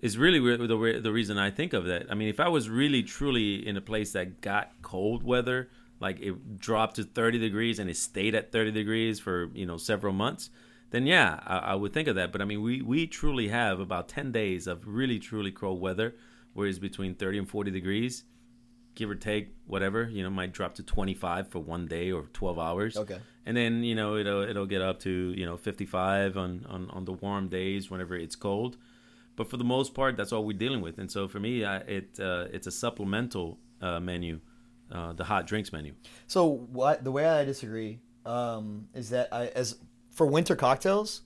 is 0.00 0.16
really 0.16 0.38
the 0.38 1.00
the 1.00 1.12
reason 1.12 1.38
I 1.38 1.50
think 1.50 1.72
of 1.72 1.84
that. 1.86 2.06
I 2.10 2.14
mean, 2.14 2.28
if 2.28 2.40
I 2.40 2.48
was 2.48 2.68
really 2.68 3.02
truly 3.02 3.66
in 3.66 3.76
a 3.76 3.80
place 3.80 4.12
that 4.12 4.40
got 4.40 4.72
cold 4.82 5.22
weather, 5.22 5.70
like 6.00 6.20
it 6.20 6.58
dropped 6.58 6.96
to 6.96 7.04
30 7.04 7.38
degrees 7.38 7.78
and 7.78 7.90
it 7.90 7.96
stayed 7.96 8.34
at 8.34 8.50
30 8.50 8.72
degrees 8.72 9.20
for 9.20 9.50
you 9.54 9.66
know 9.66 9.76
several 9.76 10.12
months, 10.12 10.50
then 10.90 11.06
yeah, 11.06 11.40
I, 11.46 11.58
I 11.58 11.74
would 11.74 11.92
think 11.92 12.08
of 12.08 12.16
that. 12.16 12.32
But 12.32 12.42
I 12.42 12.44
mean, 12.44 12.62
we 12.62 12.82
we 12.82 13.06
truly 13.06 13.48
have 13.48 13.80
about 13.80 14.08
10 14.08 14.32
days 14.32 14.66
of 14.66 14.86
really 14.86 15.18
truly 15.18 15.52
cold 15.52 15.80
weather, 15.80 16.14
where 16.52 16.66
it's 16.66 16.78
between 16.78 17.14
30 17.14 17.38
and 17.38 17.48
40 17.48 17.70
degrees 17.70 18.24
give 18.94 19.10
or 19.10 19.14
take 19.14 19.54
whatever. 19.66 20.08
You 20.08 20.22
know 20.22 20.30
might 20.30 20.52
drop 20.52 20.74
to 20.74 20.82
25 20.82 21.48
for 21.48 21.58
one 21.58 21.86
day 21.86 22.12
or 22.12 22.24
12 22.32 22.58
hours. 22.58 22.96
Okay. 22.96 23.18
And 23.46 23.56
then 23.56 23.82
you 23.82 23.94
know 23.94 24.16
it'll 24.16 24.42
it'll 24.42 24.66
get 24.66 24.82
up 24.82 25.00
to 25.00 25.10
you 25.36 25.46
know 25.46 25.56
55 25.56 26.36
on 26.36 26.66
on, 26.68 26.90
on 26.90 27.04
the 27.04 27.12
warm 27.12 27.48
days 27.48 27.90
whenever 27.90 28.14
it's 28.14 28.36
cold. 28.36 28.76
But 29.36 29.48
for 29.48 29.56
the 29.56 29.64
most 29.64 29.94
part 29.94 30.16
that's 30.16 30.32
all 30.32 30.44
we're 30.44 30.58
dealing 30.58 30.80
with. 30.80 30.98
And 30.98 31.10
so 31.10 31.28
for 31.28 31.40
me 31.40 31.64
I, 31.64 31.78
it 31.78 32.20
uh, 32.20 32.46
it's 32.52 32.66
a 32.66 32.72
supplemental 32.72 33.58
uh, 33.80 34.00
menu 34.00 34.40
uh, 34.92 35.12
the 35.12 35.24
hot 35.24 35.46
drinks 35.46 35.72
menu. 35.72 35.94
So 36.26 36.46
what 36.46 37.04
the 37.04 37.12
way 37.12 37.26
i 37.26 37.44
disagree 37.44 38.00
um, 38.26 38.88
is 38.94 39.10
that 39.10 39.28
i 39.32 39.46
as 39.46 39.78
for 40.20 40.26
winter 40.26 40.54
cocktails 40.54 41.22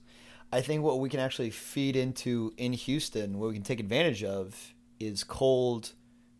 i 0.53 0.61
think 0.61 0.81
what 0.81 0.99
we 1.01 1.09
can 1.09 1.19
actually 1.19 1.49
feed 1.49 1.95
into 1.97 2.53
in 2.57 2.71
houston 2.71 3.37
what 3.37 3.49
we 3.49 3.53
can 3.53 3.63
take 3.63 3.81
advantage 3.81 4.23
of 4.23 4.73
is 4.99 5.23
cold 5.23 5.93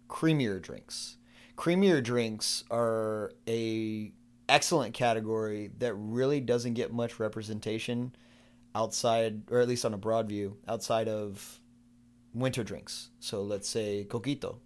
creamier 0.07 0.61
drinks. 0.61 1.17
Creamier 1.57 2.03
drinks 2.03 2.63
are 2.69 3.31
a 3.47 4.11
excellent 4.47 4.93
category 4.93 5.71
that 5.79 5.93
really 5.93 6.39
doesn't 6.39 6.73
get 6.73 6.93
much 6.93 7.19
representation 7.19 8.15
outside, 8.73 9.49
or 9.49 9.59
at 9.59 9.67
least 9.67 9.85
on 9.85 9.93
a 9.93 9.97
broad 9.97 10.27
view, 10.27 10.57
outside 10.67 11.07
of 11.07 11.59
winter 12.33 12.63
drinks. 12.63 13.09
So 13.19 13.41
let's 13.41 13.69
say 13.69 14.05
coquito. 14.09 14.57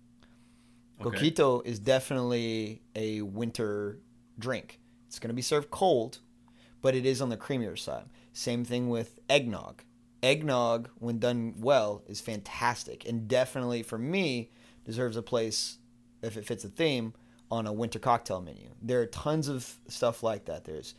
Okay. 1.02 1.32
Coquito 1.32 1.66
is 1.66 1.80
definitely 1.80 2.82
a 2.96 3.22
winter 3.22 4.00
drink. 4.38 4.80
It's 5.08 5.20
going 5.20 5.30
to 5.30 5.36
be 5.36 5.42
served 5.42 5.72
cold, 5.72 6.20
but 6.82 6.96
it 6.96 7.06
is 7.06 7.22
on 7.22 7.30
the 7.30 7.38
creamier 7.38 7.78
side. 7.78 8.06
Same 8.34 8.64
thing 8.64 8.90
with 8.90 9.20
eggnog. 9.30 9.84
Eggnog, 10.22 10.90
when 11.00 11.20
done 11.20 11.56
well, 11.60 12.04
is 12.08 12.22
fantastic, 12.22 13.08
and 13.08 13.28
definitely 13.28 13.84
for 13.84 13.98
me 13.98 14.52
deserves 14.84 15.16
a 15.16 15.22
place 15.22 15.78
if 16.22 16.36
it 16.36 16.46
fits 16.46 16.64
a 16.64 16.70
theme 16.70 17.14
on 17.52 17.68
a 17.68 17.74
winter 17.74 18.00
cocktail 18.00 18.42
menu. 18.42 18.70
There 18.82 19.02
are 19.02 19.06
tons 19.06 19.48
of 19.48 19.78
stuff 19.88 20.22
like 20.24 20.46
that. 20.46 20.66
There's 20.66 20.94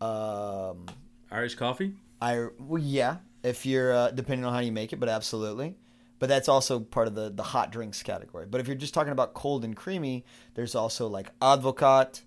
um, 0.00 0.86
Irish 1.30 1.54
coffee. 1.54 1.94
I 2.20 2.48
well, 2.58 2.82
yeah, 2.82 3.16
if 3.42 3.66
you're 3.66 3.92
uh, 3.92 4.10
depending 4.10 4.44
on 4.44 4.52
how 4.52 4.60
you 4.60 4.72
make 4.72 4.92
it, 4.92 5.00
but 5.00 5.08
absolutely. 5.08 5.76
But 6.18 6.28
that's 6.28 6.48
also 6.48 6.78
part 6.78 7.08
of 7.08 7.14
the 7.14 7.30
the 7.30 7.42
hot 7.42 7.72
drinks 7.72 8.02
category. 8.02 8.46
But 8.46 8.60
if 8.60 8.68
you're 8.68 8.76
just 8.76 8.94
talking 8.94 9.12
about 9.12 9.34
cold 9.34 9.64
and 9.64 9.74
creamy, 9.74 10.24
there's 10.54 10.74
also 10.74 11.08
like 11.08 11.36
advocaat, 11.40 12.22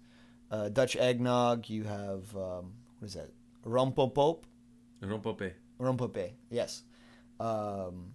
uh, 0.52 0.70
Dutch 0.70 0.96
eggnog. 0.96 1.70
You 1.70 1.84
have 1.84 2.36
um, 2.36 2.74
what 3.00 3.08
is 3.08 3.14
that? 3.14 3.30
Rompopope. 3.66 4.44
Rompope. 5.02 5.54
Rompope. 5.80 6.32
Yes. 6.50 6.84
Um, 7.40 8.14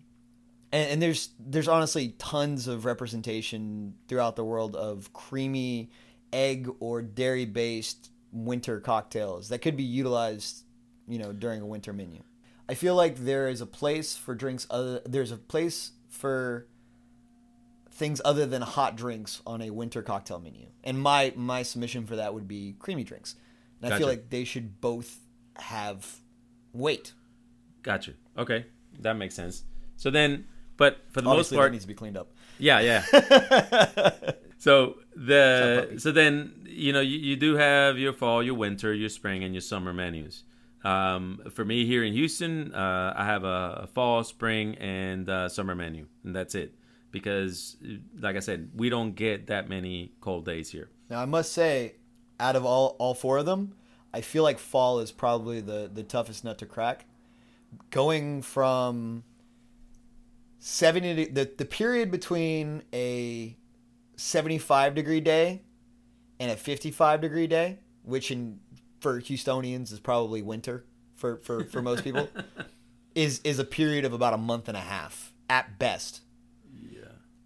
and, 0.73 0.91
and 0.93 1.03
there's 1.03 1.31
there's 1.39 1.69
honestly 1.69 2.15
tons 2.19 2.69
of 2.69 2.85
representation 2.85 3.95
throughout 4.09 4.37
the 4.37 4.45
world 4.45 4.77
of 4.77 5.13
creamy 5.13 5.91
egg 6.33 6.69
or 6.81 7.03
dairy 7.03 7.45
based 7.45 8.11
winter 8.33 8.81
cocktails 8.81 9.49
that 9.49 9.59
could 9.59 9.77
be 9.77 9.83
utilized 9.83 10.65
you 11.11 11.19
know, 11.19 11.33
during 11.33 11.61
a 11.61 11.67
winter 11.67 11.93
menu. 11.93 12.23
I 12.69 12.75
feel 12.75 12.95
like 12.95 13.17
there 13.17 13.49
is 13.49 13.61
a 13.61 13.67
place 13.67 14.17
for 14.17 14.35
drinks 14.35 14.67
other 14.71 15.03
there's 15.05 15.33
a 15.33 15.37
place 15.37 15.93
for 16.09 16.67
things 18.01 18.21
other 18.25 18.47
than 18.47 18.63
hot 18.63 18.97
drinks 18.97 19.41
on 19.47 19.63
a 19.63 19.71
winter 19.71 20.03
cocktail 20.03 20.41
menu. 20.41 20.67
And 20.83 20.99
my 21.01 21.33
my 21.37 21.63
submission 21.63 22.07
for 22.07 22.17
that 22.17 22.35
would 22.35 22.49
be 22.49 22.75
creamy 22.81 23.05
drinks. 23.05 23.37
And 23.81 23.95
I 23.95 23.99
feel 23.99 24.09
like 24.09 24.31
they 24.31 24.45
should 24.45 24.81
both 24.81 25.21
have 25.57 26.21
weight. 26.73 27.13
Gotcha. 27.83 28.15
Okay, 28.37 28.67
that 28.99 29.15
makes 29.15 29.35
sense. 29.35 29.65
So 29.97 30.11
then, 30.11 30.47
but 30.77 31.05
for 31.11 31.21
the 31.21 31.31
Obviously, 31.31 31.57
most 31.57 31.61
part, 31.61 31.73
needs 31.73 31.85
to 31.85 31.89
be 31.89 31.95
cleaned 31.95 32.17
up. 32.17 32.33
yeah, 32.59 32.81
yeah. 32.81 34.11
So 34.61 34.99
the 35.17 35.95
so 35.97 36.13
then 36.13 36.67
you 36.67 36.93
know 36.93 37.01
you, 37.01 37.19
you 37.19 37.35
do 37.37 37.57
have 37.57 37.99
your 37.99 38.13
fall, 38.13 38.43
your 38.43 38.53
winter, 38.55 38.93
your 38.93 39.09
spring, 39.09 39.43
and 39.43 39.55
your 39.55 39.63
summer 39.63 39.95
menus. 39.95 40.45
Um, 40.85 41.41
for 41.51 41.65
me 41.65 41.87
here 41.87 42.05
in 42.05 42.13
Houston, 42.13 42.75
uh, 42.75 43.15
I 43.17 43.25
have 43.25 43.45
a, 43.45 43.81
a 43.85 43.87
fall, 43.87 44.23
spring, 44.23 44.75
and 44.77 45.27
uh, 45.31 45.49
summer 45.49 45.75
menu, 45.75 46.07
and 46.25 46.37
that's 46.37 46.55
it. 46.55 46.75
Because, 47.11 47.77
like 48.19 48.37
I 48.37 48.41
said, 48.41 48.71
we 48.75 48.89
don't 48.89 49.15
get 49.15 49.49
that 49.49 49.69
many 49.69 50.13
cold 50.21 50.45
days 50.45 50.71
here. 50.71 50.89
Now 51.09 51.21
I 51.21 51.25
must 51.25 51.53
say, 51.53 51.97
out 52.39 52.57
of 52.57 52.65
all 52.65 52.97
all 52.99 53.15
four 53.15 53.39
of 53.39 53.47
them, 53.47 53.75
I 54.15 54.21
feel 54.21 54.43
like 54.43 54.59
fall 54.59 55.01
is 55.01 55.13
probably 55.13 55.61
the 55.61 55.91
the 55.93 56.03
toughest 56.03 56.45
nut 56.45 56.59
to 56.59 56.67
crack. 56.67 57.07
Going 57.91 58.43
from 58.43 59.25
seventy 60.59 61.27
the 61.27 61.51
the 61.57 61.65
period 61.65 62.11
between 62.11 62.83
a 62.93 63.57
seventy 64.17 64.59
five 64.59 64.95
degree 64.95 65.21
day 65.21 65.63
and 66.39 66.51
a 66.51 66.57
fifty 66.57 66.91
five 66.91 67.21
degree 67.21 67.47
day, 67.47 67.81
which 68.05 68.31
in 68.31 68.61
for 69.01 69.21
Houstonians 69.21 69.93
is 69.93 70.01
probably 70.01 70.43
winter 70.43 70.85
for 71.15 71.39
for 71.39 71.65
for 71.65 71.83
most 71.83 72.05
people, 72.05 72.29
is 73.15 73.41
is 73.45 73.59
a 73.59 73.65
period 73.65 74.05
of 74.05 74.13
about 74.13 74.35
a 74.35 74.39
month 74.39 74.69
and 74.69 74.77
a 74.77 74.81
half 74.81 75.33
at 75.49 75.79
best. 75.79 76.23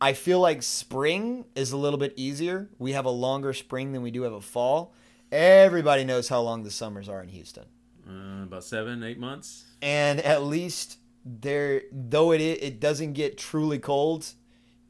I 0.05 0.13
feel 0.13 0.39
like 0.39 0.63
spring 0.63 1.47
is 1.55 1.73
a 1.73 1.79
little 1.79 1.99
bit 1.99 2.13
easier. 2.15 2.69
We 2.79 2.93
have 2.93 3.07
a 3.07 3.11
longer 3.11 3.55
spring 3.55 3.93
than 3.93 4.03
we 4.03 4.11
do 4.11 4.21
have 4.25 4.35
a 4.35 4.41
fall. 4.43 4.93
Everybody 5.33 6.05
knows 6.05 6.29
how 6.29 6.43
long 6.43 6.63
the 6.63 6.71
summers 6.71 7.09
are 7.09 7.23
in 7.23 7.31
Houston. 7.31 7.65
Uh, 8.07 8.43
about 8.43 8.65
seven, 8.65 9.03
eight 9.03 9.19
months. 9.19 9.65
And 9.81 10.21
at 10.21 10.43
least 10.43 10.99
there 11.25 11.85
though 11.91 12.33
it 12.33 12.43
it 12.43 12.81
doesn't 12.81 13.15
get 13.15 13.39
truly 13.39 13.79
cold 13.79 14.35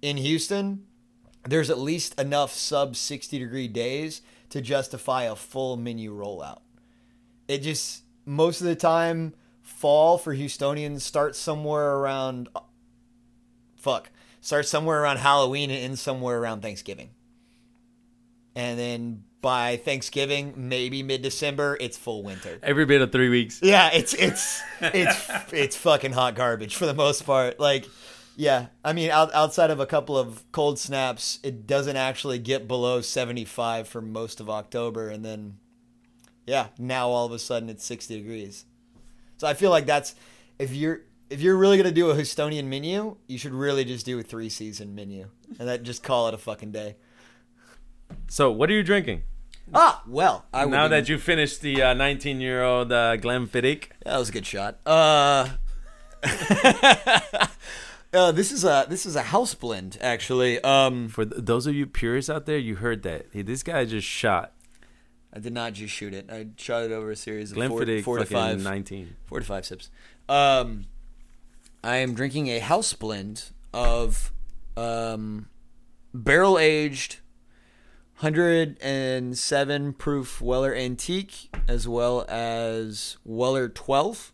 in 0.02 0.16
Houston, 0.16 0.85
there's 1.49 1.71
at 1.71 1.78
least 1.78 2.18
enough 2.21 2.52
sub 2.52 2.97
60 2.97 3.38
degree 3.38 3.68
days 3.68 4.21
to 4.50 4.61
justify 4.61 5.23
a 5.23 5.37
full 5.37 5.76
menu 5.76 6.12
rollout. 6.12 6.62
It 7.47 7.59
just 7.59 8.02
most 8.26 8.61
of 8.61 8.66
the 8.66 8.75
time 8.75 9.35
fall 9.62 10.18
for 10.18 10.35
Houstonians 10.35 11.02
starts 11.02 11.38
somewhere 11.38 11.99
around 11.99 12.49
fuck 13.76 14.11
starts 14.45 14.69
somewhere 14.69 15.03
around 15.03 15.17
Halloween 15.17 15.71
and 15.71 15.79
ends 15.83 16.03
somewhere 16.03 16.39
around 16.39 16.61
Thanksgiving. 16.61 17.09
And 18.55 18.79
then 18.79 19.25
by 19.41 19.79
Thanksgiving, 19.79 20.53
maybe 20.69 21.03
mid 21.03 21.23
December, 21.23 21.79
it's 21.81 21.97
full 21.97 22.23
winter. 22.23 22.59
Every 22.63 22.85
bit 22.85 23.01
of 23.01 23.11
three 23.11 23.31
weeks. 23.31 23.61
Yeah, 23.63 23.91
it's 23.93 24.13
it's 24.13 24.63
it's 24.81 25.31
it's 25.51 25.77
fucking 25.77 26.13
hot 26.13 26.35
garbage 26.35 26.77
for 26.77 26.85
the 26.85 26.93
most 26.93 27.25
part. 27.25 27.59
Like, 27.59 27.89
yeah, 28.37 28.67
I 28.85 28.93
mean, 28.93 29.11
out, 29.11 29.35
outside 29.35 29.71
of 29.71 29.81
a 29.81 29.87
couple 29.87 30.19
of 30.19 30.45
cold 30.53 30.79
snaps, 30.79 31.41
it 31.43 31.67
doesn't 31.67 31.97
actually 31.97 32.39
get 32.39 32.69
below 32.69 33.01
seventy 33.01 33.47
five 33.47 33.89
for 33.89 34.03
most 34.03 34.41
of 34.41 34.51
October, 34.51 35.09
and 35.09 35.25
then, 35.25 35.57
yeah, 36.47 36.67
now 36.79 37.09
all 37.09 37.25
of 37.25 37.33
a 37.33 37.39
sudden 37.39 37.71
it's 37.71 37.85
sixty 37.85 38.19
degrees. 38.19 38.67
So 39.39 39.47
I 39.47 39.55
feel 39.55 39.71
like 39.71 39.87
that's 39.87 40.15
if 40.59 40.75
you're 40.75 41.01
if 41.31 41.40
you're 41.40 41.57
really 41.57 41.76
gonna 41.76 41.90
do 41.90 42.11
a 42.11 42.14
Houstonian 42.14 42.66
menu, 42.66 43.16
you 43.26 43.38
should 43.38 43.52
really 43.52 43.85
just 43.85 44.07
do 44.07 44.19
a 44.19 44.23
three 44.23 44.49
season 44.49 44.95
menu, 44.95 45.28
and 45.59 45.69
that 45.69 45.83
just 45.83 46.02
call 46.02 46.28
it 46.28 46.35
a 46.35 46.38
fucking 46.38 46.73
day. 46.73 46.97
So, 48.28 48.50
what 48.50 48.71
are 48.71 48.73
you 48.75 48.83
drinking? 48.83 49.23
Ah, 49.73 50.02
well, 50.07 50.45
I 50.52 50.66
now 50.66 50.88
that 50.88 51.09
you 51.09 51.19
finished 51.19 51.62
the 51.62 51.76
19 51.95 52.40
year 52.40 52.62
old 52.62 52.93
uh, 52.93 53.16
Glenfiddich. 53.16 53.87
That 54.04 54.19
was 54.19 54.28
a 54.28 54.33
good 54.33 54.47
shot. 54.47 54.78
Uh, 54.85 55.49
uh, 58.12 58.33
this 58.33 58.52
is 58.52 58.64
a 58.64 58.87
this 58.88 59.07
is 59.07 59.16
a 59.16 59.23
house 59.23 59.54
blend 59.54 59.97
actually. 60.00 60.62
Um, 60.62 61.09
For 61.09 61.25
th- 61.25 61.43
those 61.43 61.66
of 61.66 61.75
you 61.75 61.87
purists 61.87 62.28
out 62.28 62.47
there, 62.47 62.59
you 62.59 62.76
heard 62.76 63.02
that. 63.04 63.26
Hey, 63.33 63.43
this 63.43 63.62
guy 63.62 63.85
just 63.87 64.07
shot 64.07 64.54
I 65.35 65.40
did 65.40 65.52
not 65.52 65.73
just 65.73 65.93
shoot 65.93 66.14
it. 66.14 66.31
I 66.31 66.47
shot 66.57 66.85
it 66.85 66.93
over 66.93 67.11
a 67.11 67.16
series 67.16 67.50
of 67.50 67.57
four, 67.59 67.81
Glenfiddich 67.81 68.04
four 68.04 68.19
to 68.19 68.25
five, 68.25 68.62
19. 68.62 69.16
four 69.26 69.40
to 69.40 69.45
five 69.45 69.66
sips. 69.66 69.90
Um, 70.28 70.85
I 71.85 71.97
am 71.97 72.14
drinking 72.14 72.49
a 72.49 72.61
house 72.61 72.95
blend 72.95 73.50
of 73.75 74.33
um, 74.75 75.50
barrel 76.14 76.59
aged, 76.59 77.19
hundred 78.14 78.79
and 78.81 79.37
seven 79.37 79.93
proof 79.93 80.41
Weller 80.41 80.75
Antique, 80.75 81.55
as 81.69 81.87
well 81.87 82.25
as 82.26 83.19
Weller 83.23 83.69
twelve. 83.69 84.33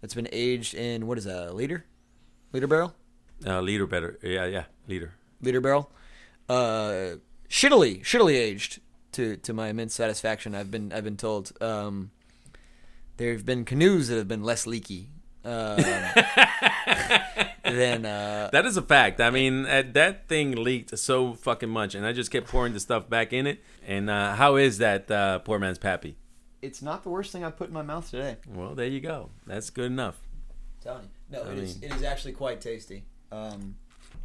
That's 0.00 0.14
been 0.14 0.28
aged 0.30 0.74
in 0.74 1.08
what 1.08 1.18
is 1.18 1.24
that? 1.24 1.48
A 1.48 1.52
liter, 1.52 1.86
liter 2.52 2.68
barrel. 2.68 2.94
Uh, 3.44 3.60
liter 3.60 3.88
better. 3.88 4.16
Yeah, 4.22 4.44
yeah, 4.44 4.64
liter. 4.86 5.14
liter 5.42 5.60
barrel. 5.60 5.90
Uh, 6.48 7.16
shittily, 7.48 8.00
shittily 8.02 8.36
aged 8.36 8.78
to 9.10 9.36
to 9.38 9.52
my 9.52 9.70
immense 9.70 9.92
satisfaction. 9.92 10.54
I've 10.54 10.70
been 10.70 10.92
I've 10.92 11.02
been 11.02 11.16
told. 11.16 11.50
Um, 11.60 12.12
there 13.16 13.32
have 13.32 13.44
been 13.44 13.64
canoes 13.64 14.06
that 14.06 14.18
have 14.18 14.28
been 14.28 14.44
less 14.44 14.68
leaky 14.68 15.08
um, 15.44 15.76
than 17.64 18.04
uh, 18.06 18.48
That 18.52 18.66
is 18.66 18.76
a 18.76 18.82
fact. 18.82 19.20
I 19.20 19.30
mean, 19.30 19.66
uh, 19.66 19.82
that 19.92 20.28
thing 20.28 20.52
leaked 20.56 20.96
so 20.98 21.34
fucking 21.34 21.68
much, 21.68 21.94
and 21.94 22.04
I 22.06 22.12
just 22.12 22.30
kept 22.30 22.48
pouring 22.48 22.72
the 22.72 22.80
stuff 22.80 23.08
back 23.08 23.32
in 23.32 23.46
it. 23.46 23.62
And 23.86 24.10
uh, 24.10 24.34
how 24.34 24.56
is 24.56 24.78
that 24.78 25.10
uh, 25.10 25.38
poor 25.40 25.58
man's 25.58 25.78
pappy? 25.78 26.16
it's 26.62 26.82
not 26.82 27.02
the 27.04 27.08
worst 27.08 27.32
thing 27.32 27.42
I've 27.42 27.56
put 27.56 27.68
in 27.68 27.72
my 27.72 27.80
mouth 27.80 28.10
today. 28.10 28.36
Well, 28.46 28.74
there 28.74 28.86
you 28.86 29.00
go. 29.00 29.30
That's 29.46 29.70
good 29.70 29.86
enough. 29.86 30.20
telling 30.82 31.04
you, 31.04 31.08
no, 31.38 31.42
I 31.44 31.52
it 31.52 31.58
is 31.58 31.80
mean- 31.80 31.90
it 31.90 31.96
is 31.96 32.02
actually 32.02 32.32
quite 32.32 32.60
tasty. 32.60 33.04
Um, 33.32 33.76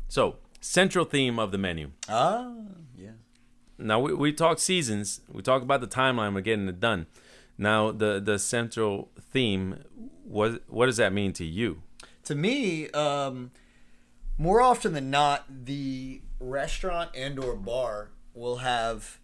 So, 0.09 0.35
central 0.59 1.05
theme 1.05 1.39
of 1.39 1.51
the 1.53 1.57
menu. 1.57 1.91
ah, 2.09 2.51
yeah. 2.97 3.11
Now 3.77 4.01
we, 4.01 4.13
we 4.13 4.33
talk 4.33 4.59
seasons. 4.59 5.21
We 5.31 5.41
talk 5.41 5.61
about 5.61 5.79
the 5.79 5.87
timeline. 5.87 6.33
We're 6.33 6.41
getting 6.41 6.67
it 6.67 6.79
done. 6.81 7.07
Now 7.57 7.91
the 7.91 8.19
the 8.19 8.39
central 8.39 9.11
theme. 9.19 9.83
What 10.23 10.63
what 10.67 10.87
does 10.87 10.97
that 10.97 11.13
mean 11.13 11.33
to 11.33 11.45
you? 11.45 11.81
to 12.25 12.35
me, 12.35 12.89
um, 12.89 13.51
more 14.37 14.59
often 14.61 14.93
than 14.93 15.09
not, 15.09 15.45
the 15.65 16.21
restaurant 16.39 17.11
and 17.15 17.39
or 17.39 17.55
bar 17.55 18.09
will 18.33 18.57
have 18.57 19.19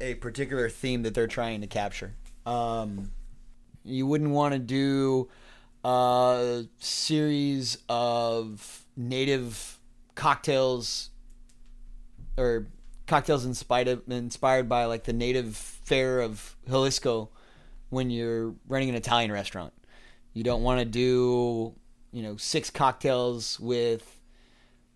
a 0.00 0.14
particular 0.14 0.68
theme 0.68 1.02
that 1.02 1.14
they're 1.14 1.26
trying 1.26 1.60
to 1.60 1.66
capture. 1.66 2.14
Um, 2.44 3.12
you 3.84 4.06
wouldn't 4.06 4.30
want 4.30 4.54
to 4.54 4.58
do 4.58 5.28
a 5.84 6.64
series 6.78 7.78
of 7.88 8.84
native 8.96 9.78
cocktails 10.14 11.10
or 12.36 12.66
cocktails 13.06 13.44
inspired 13.44 14.00
inspired 14.10 14.68
by 14.68 14.86
like 14.86 15.04
the 15.04 15.12
native 15.12 15.54
fare 15.56 16.20
of 16.20 16.56
Jalisco 16.68 17.30
when 17.90 18.10
you're 18.10 18.54
running 18.66 18.88
an 18.88 18.94
Italian 18.94 19.32
restaurant. 19.32 19.72
You 20.32 20.42
don't 20.44 20.62
want 20.62 20.80
to 20.80 20.84
do, 20.84 21.74
you 22.12 22.22
know, 22.22 22.36
six 22.36 22.70
cocktails 22.70 23.58
with 23.58 24.20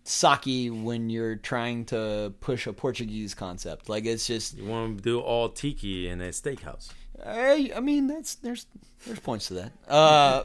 sake 0.04 0.70
when 0.72 1.08
you're 1.08 1.36
trying 1.36 1.84
to 1.86 2.34
push 2.40 2.66
a 2.66 2.72
Portuguese 2.72 3.34
concept. 3.34 3.88
Like 3.88 4.04
it's 4.06 4.26
just 4.26 4.56
You 4.58 4.66
want 4.66 4.98
to 4.98 5.02
do 5.02 5.20
all 5.20 5.48
tiki 5.48 6.08
in 6.08 6.20
a 6.20 6.28
steakhouse. 6.28 6.90
I, 7.24 7.70
I 7.76 7.80
mean, 7.80 8.06
that's 8.06 8.36
there's 8.36 8.66
there's 9.06 9.20
points 9.20 9.48
to 9.48 9.54
that. 9.54 9.72
Uh, 9.88 10.44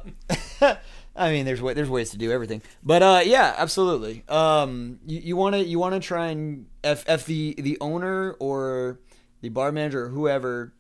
I 1.16 1.32
mean, 1.32 1.46
there's 1.46 1.62
there's 1.62 1.90
ways 1.90 2.10
to 2.12 2.18
do 2.18 2.32
everything, 2.32 2.62
but 2.84 3.02
uh, 3.02 3.22
yeah, 3.24 3.56
absolutely. 3.58 4.24
Um, 4.28 5.00
you 5.06 5.20
you 5.20 5.36
want 5.38 5.56
to 5.56 5.64
you 5.64 5.80
want 5.80 5.94
to 5.94 6.06
try 6.06 6.28
and 6.28 6.66
if 6.84 7.08
if 7.08 7.26
the 7.26 7.56
the 7.58 7.78
owner 7.80 8.34
or 8.40 9.00
the 9.42 9.50
bar 9.50 9.72
manager 9.72 10.06
or 10.06 10.10
whoever 10.10 10.74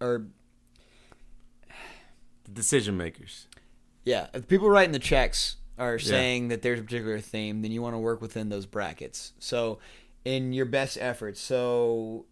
or 0.00 0.28
The 2.52 2.60
decision 2.60 2.96
makers. 2.98 3.46
yeah, 4.04 4.26
if 4.34 4.46
people 4.46 4.68
writing 4.68 4.92
the 4.92 4.98
checks 4.98 5.56
are 5.78 5.98
saying 5.98 6.48
that 6.48 6.60
there's 6.60 6.80
a 6.80 6.82
particular 6.82 7.18
theme, 7.18 7.62
then 7.62 7.72
you 7.72 7.80
want 7.80 7.94
to 7.94 7.98
work 7.98 8.20
within 8.20 8.50
those 8.50 8.66
brackets. 8.66 9.32
So, 9.38 9.78
in 10.24 10.52
your 10.52 10.66
best 10.66 10.98
efforts. 11.00 11.40
So, 11.40 12.26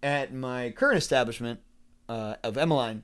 at 0.00 0.32
my 0.32 0.70
current 0.70 0.98
establishment 0.98 1.58
uh, 2.08 2.36
of 2.44 2.56
Emmeline, 2.56 3.02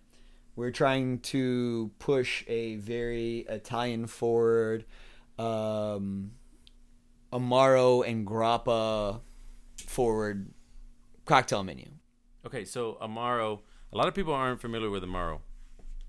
we're 0.54 0.70
trying 0.70 1.18
to 1.20 1.90
push 1.98 2.44
a 2.46 2.76
very 2.76 3.46
Italian 3.48 4.06
forward 4.06 4.84
um, 5.38 6.32
Amaro 7.32 8.06
and 8.06 8.24
Grappa 8.24 9.20
forward 9.86 10.52
cocktail 11.24 11.64
menu. 11.64 11.88
Okay, 12.46 12.64
so 12.64 12.96
Amaro. 13.02 13.60
A 13.92 13.96
lot 13.96 14.06
of 14.06 14.14
people 14.14 14.32
aren't 14.32 14.60
familiar 14.60 14.88
with 14.88 15.02
Amaro. 15.02 15.40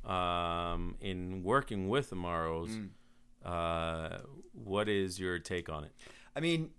Um, 0.05 0.95
in 1.01 1.43
working 1.43 1.89
with 1.89 2.11
Amaros. 2.11 2.69
Mm. 2.69 2.89
Uh, 3.43 4.19
what 4.53 4.87
is 4.87 5.19
your 5.19 5.39
take 5.39 5.69
on 5.69 5.83
it? 5.83 5.91
I 6.35 6.39
mean, 6.39 6.69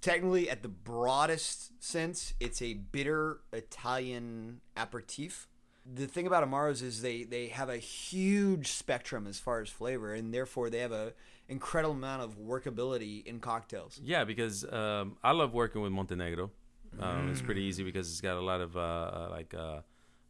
technically, 0.00 0.50
at 0.50 0.62
the 0.62 0.68
broadest 0.68 1.82
sense, 1.82 2.34
it's 2.40 2.60
a 2.60 2.74
bitter 2.74 3.40
Italian 3.52 4.60
aperitif. 4.76 5.48
The 5.84 6.06
thing 6.06 6.26
about 6.26 6.48
Amaros 6.48 6.82
is 6.82 7.02
they, 7.02 7.24
they 7.24 7.48
have 7.48 7.68
a 7.68 7.78
huge 7.78 8.68
spectrum 8.68 9.26
as 9.26 9.38
far 9.38 9.60
as 9.60 9.68
flavor, 9.68 10.14
and 10.14 10.32
therefore 10.32 10.70
they 10.70 10.78
have 10.78 10.92
a 10.92 11.12
incredible 11.48 11.94
amount 11.94 12.22
of 12.22 12.38
workability 12.38 13.24
in 13.26 13.40
cocktails. 13.40 14.00
Yeah, 14.02 14.24
because 14.24 14.64
um, 14.72 15.16
I 15.22 15.32
love 15.32 15.54
working 15.54 15.82
with 15.82 15.92
Montenegro. 15.92 16.50
Um, 16.98 17.30
It's 17.30 17.42
pretty 17.42 17.62
easy 17.62 17.84
because 17.84 18.10
it's 18.10 18.20
got 18.20 18.36
a 18.36 18.40
lot 18.40 18.60
of 18.60 18.76
uh, 18.76 19.28
like 19.30 19.54
uh, 19.54 19.80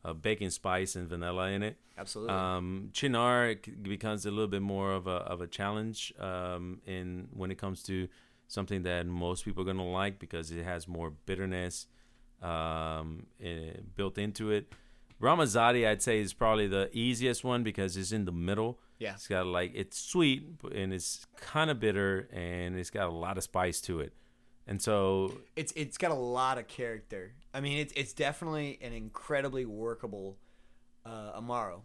uh, 0.05 0.13
baking 0.13 0.51
spice 0.51 0.97
and 0.97 1.09
vanilla 1.09 1.51
in 1.51 1.63
it. 1.63 1.77
Absolutely. 1.97 2.35
Um, 2.35 2.91
Cynar 2.93 3.57
becomes 3.83 4.27
a 4.27 4.31
little 4.31 4.49
bit 4.49 4.63
more 4.63 4.93
of 4.93 5.07
a 5.07 5.19
of 5.33 5.41
a 5.41 5.47
challenge 5.47 6.13
um, 6.19 6.81
in 6.87 7.29
when 7.33 7.51
it 7.51 7.59
comes 7.59 7.83
to 7.85 8.09
something 8.49 8.83
that 8.83 9.07
most 9.07 9.45
people 9.45 9.63
are 9.63 9.67
gonna 9.67 9.89
like 9.89 10.19
because 10.19 10.51
it 10.51 10.65
has 10.65 10.87
more 10.89 11.11
bitterness 11.11 11.87
um, 12.43 13.27
eh, 13.43 13.73
built 13.97 14.19
into 14.19 14.51
it. 14.51 14.73
Ramazzotti, 15.21 15.87
I'd 15.87 16.03
say, 16.03 16.19
is 16.19 16.35
probably 16.35 16.67
the 16.67 16.91
easiest 16.93 17.45
one 17.45 17.63
because 17.63 17.97
it's 17.97 18.11
in 18.11 18.25
the 18.25 18.33
middle. 18.33 18.81
Yeah. 18.99 19.15
It's 19.15 19.29
got 19.29 19.47
like 19.47 19.73
it's 19.75 19.99
sweet 19.99 20.45
and 20.75 20.93
it's 20.93 21.27
kind 21.37 21.71
of 21.71 21.79
bitter 21.79 22.29
and 22.33 22.77
it's 22.77 22.91
got 22.91 23.09
a 23.09 23.13
lot 23.13 23.39
of 23.39 23.45
spice 23.45 23.81
to 23.83 24.01
it. 24.01 24.13
And 24.67 24.81
so 24.81 25.33
it's 25.57 25.73
it's 25.75 25.99
got 25.99 26.11
a 26.13 26.15
lot 26.15 26.57
of 26.59 26.69
character. 26.69 27.35
I 27.53 27.61
mean, 27.61 27.79
it's 27.79 27.93
it's 27.97 28.13
definitely 28.13 28.79
an 28.81 28.93
incredibly 28.93 29.65
workable 29.67 30.39
uh, 31.05 31.41
Amaro. 31.41 31.81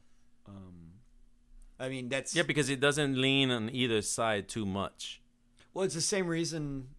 Um, 0.47 0.93
I 1.79 1.89
mean, 1.89 2.09
that's 2.09 2.35
yeah, 2.35 2.43
because 2.43 2.69
it 2.69 2.79
doesn't 2.79 3.19
lean 3.19 3.49
on 3.51 3.69
either 3.71 4.01
side 4.01 4.47
too 4.47 4.65
much. 4.65 5.21
well, 5.73 5.85
it's 5.85 5.95
the 5.95 6.01
same 6.01 6.27
reason. 6.27 6.89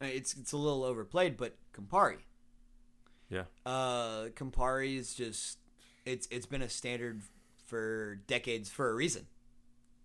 uh, 0.00 0.06
It's 0.06 0.34
it's 0.34 0.52
a 0.52 0.56
little 0.56 0.84
overplayed, 0.84 1.36
but 1.36 1.56
Campari. 1.72 2.18
Yeah. 3.28 3.44
Uh, 3.66 4.28
Campari 4.36 4.96
is 4.96 5.14
just 5.14 5.58
it's 6.06 6.26
it's 6.30 6.46
been 6.46 6.62
a 6.62 6.68
standard 6.68 7.22
for 7.66 8.20
decades 8.26 8.70
for 8.70 8.88
a 8.90 8.94
reason. 8.94 9.26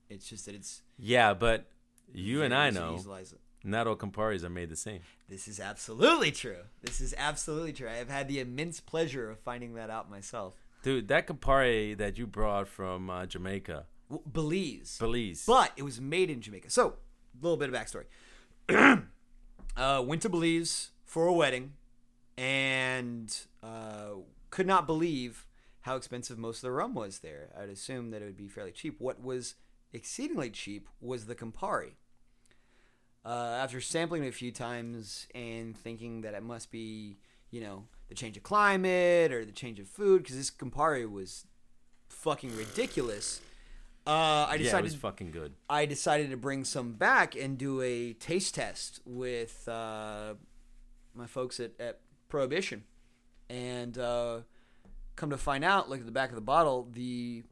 It's 0.10 0.28
just 0.28 0.46
that 0.48 0.56
it's 0.56 0.82
Yeah, 0.98 1.34
but 1.34 1.70
you 2.14 2.42
and 2.44 2.54
I 2.54 2.72
know 2.72 2.96
utilize 2.98 3.32
it. 3.32 3.40
Not 3.64 3.88
all 3.88 3.96
Camparis 3.96 4.44
are 4.44 4.50
made 4.50 4.70
the 4.70 4.76
same. 4.76 5.00
This 5.30 5.48
is 5.48 5.60
absolutely 5.60 6.32
true. 6.32 6.64
This 6.82 7.00
is 7.02 7.14
absolutely 7.18 7.74
true. 7.74 7.88
I 7.90 7.94
have 7.96 8.10
had 8.10 8.28
the 8.28 8.40
immense 8.40 8.80
pleasure 8.80 9.30
of 9.30 9.40
finding 9.40 9.74
that 9.76 9.90
out 9.90 10.10
myself. 10.10 10.56
Dude, 10.84 11.08
that 11.08 11.28
Campari 11.28 11.98
that 11.98 12.18
you 12.18 12.28
brought 12.28 12.68
from 12.68 13.10
uh, 13.10 13.26
Jamaica, 13.26 13.86
W- 14.10 14.24
Belize. 14.32 14.98
Belize. 15.00 15.46
but 15.48 15.72
it 15.78 15.84
was 15.84 16.02
made 16.02 16.30
in 16.30 16.42
Jamaica. 16.42 16.70
So, 16.70 16.88
a 16.88 17.42
little 17.42 17.58
bit 17.58 17.70
of 17.70 17.76
backstory. 17.76 18.06
uh, 19.78 20.04
went 20.06 20.22
to 20.24 20.30
Belize 20.30 20.92
for 21.06 21.26
a 21.28 21.34
wedding, 21.34 21.74
and 22.38 23.36
uh, 23.62 24.10
could 24.50 24.68
not 24.68 24.86
believe 24.86 25.46
how 25.82 25.96
expensive 25.96 26.38
most 26.38 26.58
of 26.58 26.62
the 26.64 26.72
rum 26.72 26.94
was 26.94 27.20
there. 27.20 27.50
I'd 27.60 27.70
assume 27.70 28.12
that 28.12 28.22
it 28.22 28.26
would 28.26 28.38
be 28.38 28.48
fairly 28.48 28.72
cheap. 28.72 28.96
What 29.00 29.22
was 29.22 29.56
exceedingly 29.92 30.50
cheap 30.50 30.88
was 31.02 31.26
the 31.26 31.36
Campari. 31.36 31.92
Uh, 33.26 33.58
after 33.62 33.80
sampling 33.80 34.24
it 34.24 34.28
a 34.28 34.32
few 34.34 34.52
times 34.52 35.28
and 35.34 35.78
thinking 35.78 36.22
that 36.22 36.34
it 36.34 36.44
must 36.44 36.72
be, 36.72 37.18
you 37.52 37.62
know, 37.62 37.86
the 38.10 38.16
change 38.16 38.36
of 38.36 38.44
climate 38.44 39.32
or 39.32 39.46
the 39.46 39.52
change 39.52 39.80
of 39.80 39.88
food, 39.88 40.24
because 40.24 40.36
this 40.36 40.52
Campari 40.52 41.10
was 41.10 41.46
fucking 42.10 42.56
ridiculous. 42.58 43.40
Uh, 44.06 44.10
I 44.10 44.48
yeah, 44.50 44.56
it 44.56 44.58
decided 44.64 44.84
was 44.84 44.96
fucking 44.96 45.32
good. 45.32 45.54
I 45.70 45.86
decided 45.86 46.32
to 46.32 46.38
bring 46.38 46.66
some 46.66 46.94
back 46.94 47.36
and 47.38 47.58
do 47.58 47.82
a 47.82 48.12
taste 48.12 48.56
test 48.56 49.00
with 49.06 49.66
uh, 49.70 50.34
my 51.16 51.26
folks 51.26 51.62
at, 51.62 51.72
at 51.80 52.02
Prohibition. 52.28 52.84
And 53.50 53.98
uh, 53.98 54.40
come 55.16 55.30
to 55.30 55.38
find 55.38 55.64
out, 55.64 55.90
look 55.90 56.00
at 56.00 56.06
the 56.06 56.12
back 56.12 56.30
of 56.30 56.36
the 56.36 56.42
bottle, 56.42 56.90
the 56.92 57.44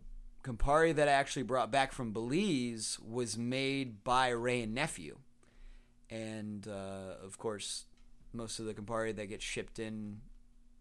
Campari 0.43 0.93
that 0.95 1.07
I 1.07 1.11
actually 1.11 1.43
brought 1.43 1.71
back 1.71 1.93
from 1.93 2.11
Belize 2.11 2.99
was 2.99 3.37
made 3.37 4.03
by 4.03 4.29
Wray 4.29 4.63
and 4.63 4.73
Nephew. 4.73 5.19
And 6.11 6.67
uh, 6.67 7.23
of 7.23 7.37
course, 7.37 7.85
most 8.33 8.59
of 8.59 8.65
the 8.65 8.73
Campari 8.73 9.15
that 9.15 9.27
gets 9.27 9.43
shipped 9.43 9.79
in 9.79 10.19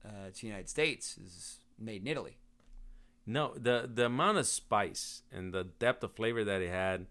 uh, 0.05 0.31
to 0.35 0.41
the 0.41 0.47
United 0.47 0.69
States 0.69 1.17
is 1.19 1.59
made 1.79 2.03
in 2.03 2.09
Italy. 2.09 2.37
No, 3.27 3.55
the 3.55 3.89
the 3.93 4.07
amount 4.07 4.39
of 4.39 4.47
spice 4.47 5.23
and 5.31 5.53
the 5.53 5.65
depth 5.65 6.03
of 6.03 6.13
flavor 6.13 6.43
that 6.43 6.61
it 6.63 6.71
had 6.71 7.07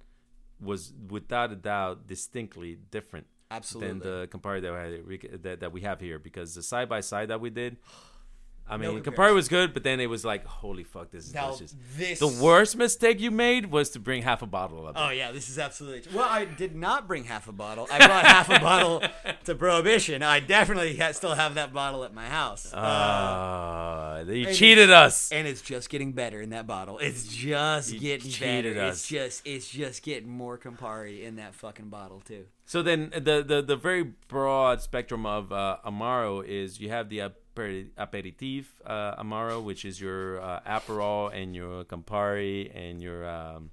was 0.60 0.92
without 1.10 1.52
a 1.52 1.56
doubt 1.56 2.08
distinctly 2.08 2.78
different 2.92 3.28
Absolutely. 3.52 3.88
than 3.88 4.00
the 4.00 4.28
Campari 4.28 4.62
that 4.62 5.08
we, 5.08 5.18
had, 5.18 5.44
that, 5.44 5.60
that 5.62 5.72
we 5.72 5.82
have 5.82 6.00
here 6.00 6.20
because 6.20 6.56
the 6.56 6.64
side 6.64 6.90
by 6.90 7.00
side 7.00 7.30
that 7.30 7.42
we 7.42 7.50
did, 7.50 7.78
I 8.70 8.78
No 8.78 8.92
mean, 8.94 9.00
Campari 9.00 9.04
comparison. 9.04 9.36
was 9.36 9.48
good, 9.48 9.74
but 9.74 9.84
then 9.84 10.00
it 10.00 10.08
was 10.08 10.24
like, 10.24 10.46
holy 10.46 10.84
fuck, 10.84 11.10
this 11.12 11.26
is 11.28 11.34
Now, 11.34 11.48
delicious. 11.48 11.76
this 11.98 12.20
The 12.20 12.28
worst 12.28 12.76
mistake 12.78 13.20
you 13.20 13.32
made 13.32 13.72
was 13.72 13.90
to 13.92 14.00
bring 14.00 14.22
half 14.22 14.42
a 14.42 14.46
bottle 14.46 14.88
of 14.88 14.96
it. 14.96 15.00
Oh 15.00 15.10
yeah, 15.10 15.32
this 15.32 15.50
is 15.50 15.58
absolutely 15.58 16.02
true. 16.02 16.18
Well, 16.20 16.28
I 16.30 16.46
did 16.46 16.76
not 16.76 17.08
bring 17.08 17.24
half 17.24 17.48
a 17.48 17.52
bottle. 17.52 17.88
I 17.92 18.06
brought 18.06 18.26
half 18.38 18.50
a 18.50 18.60
bottle 18.60 19.02
to 19.46 19.56
Prohibition. 19.56 20.22
I 20.22 20.40
definitely 20.40 20.96
ha- 20.98 21.14
still 21.14 21.34
have 21.34 21.56
that 21.56 21.74
bottle 21.74 22.04
at 22.04 22.14
my 22.14 22.28
house. 22.28 22.72
Uh, 22.74 22.78
Ah, 22.80 24.20
you 24.22 24.54
cheated 24.54 24.92
us. 24.92 25.32
and 25.32 25.48
it's 25.48 25.62
just 25.62 25.90
getting 25.90 26.12
better 26.14 26.42
in 26.42 26.50
that 26.52 26.68
bottle. 26.68 27.00
It's 27.00 27.26
just 27.28 27.92
You 27.94 28.00
getting 28.00 28.30
cheated 28.30 28.76
better. 28.76 28.88
us. 28.88 29.00
It's 29.00 29.08
just 29.08 29.48
it's 29.48 29.70
just 29.70 30.04
getting 30.04 30.30
more 30.30 30.58
Campari 30.58 31.24
in 31.24 31.38
that 31.38 31.56
fucking 31.56 31.90
bottle 31.90 32.20
too. 32.22 32.46
So 32.66 32.82
then 32.84 33.10
the, 33.16 33.44
the 33.46 33.62
the 33.66 33.76
very 33.76 34.04
broad 34.28 34.82
spectrum 34.82 35.26
of 35.26 35.52
uh, 35.52 35.78
amaro 35.86 36.46
is 36.46 36.80
you 36.80 36.90
have 36.90 37.10
the 37.10 37.22
aperi- 37.60 37.90
aperitif 37.98 38.82
uh, 38.86 39.22
amaro, 39.22 39.62
which 39.64 39.86
is 39.86 40.00
your 40.00 40.42
uh, 40.42 40.60
aperol 40.66 41.34
and 41.34 41.56
your 41.56 41.84
Campari 41.86 42.72
and 42.76 43.02
your 43.02 43.28
um, 43.28 43.72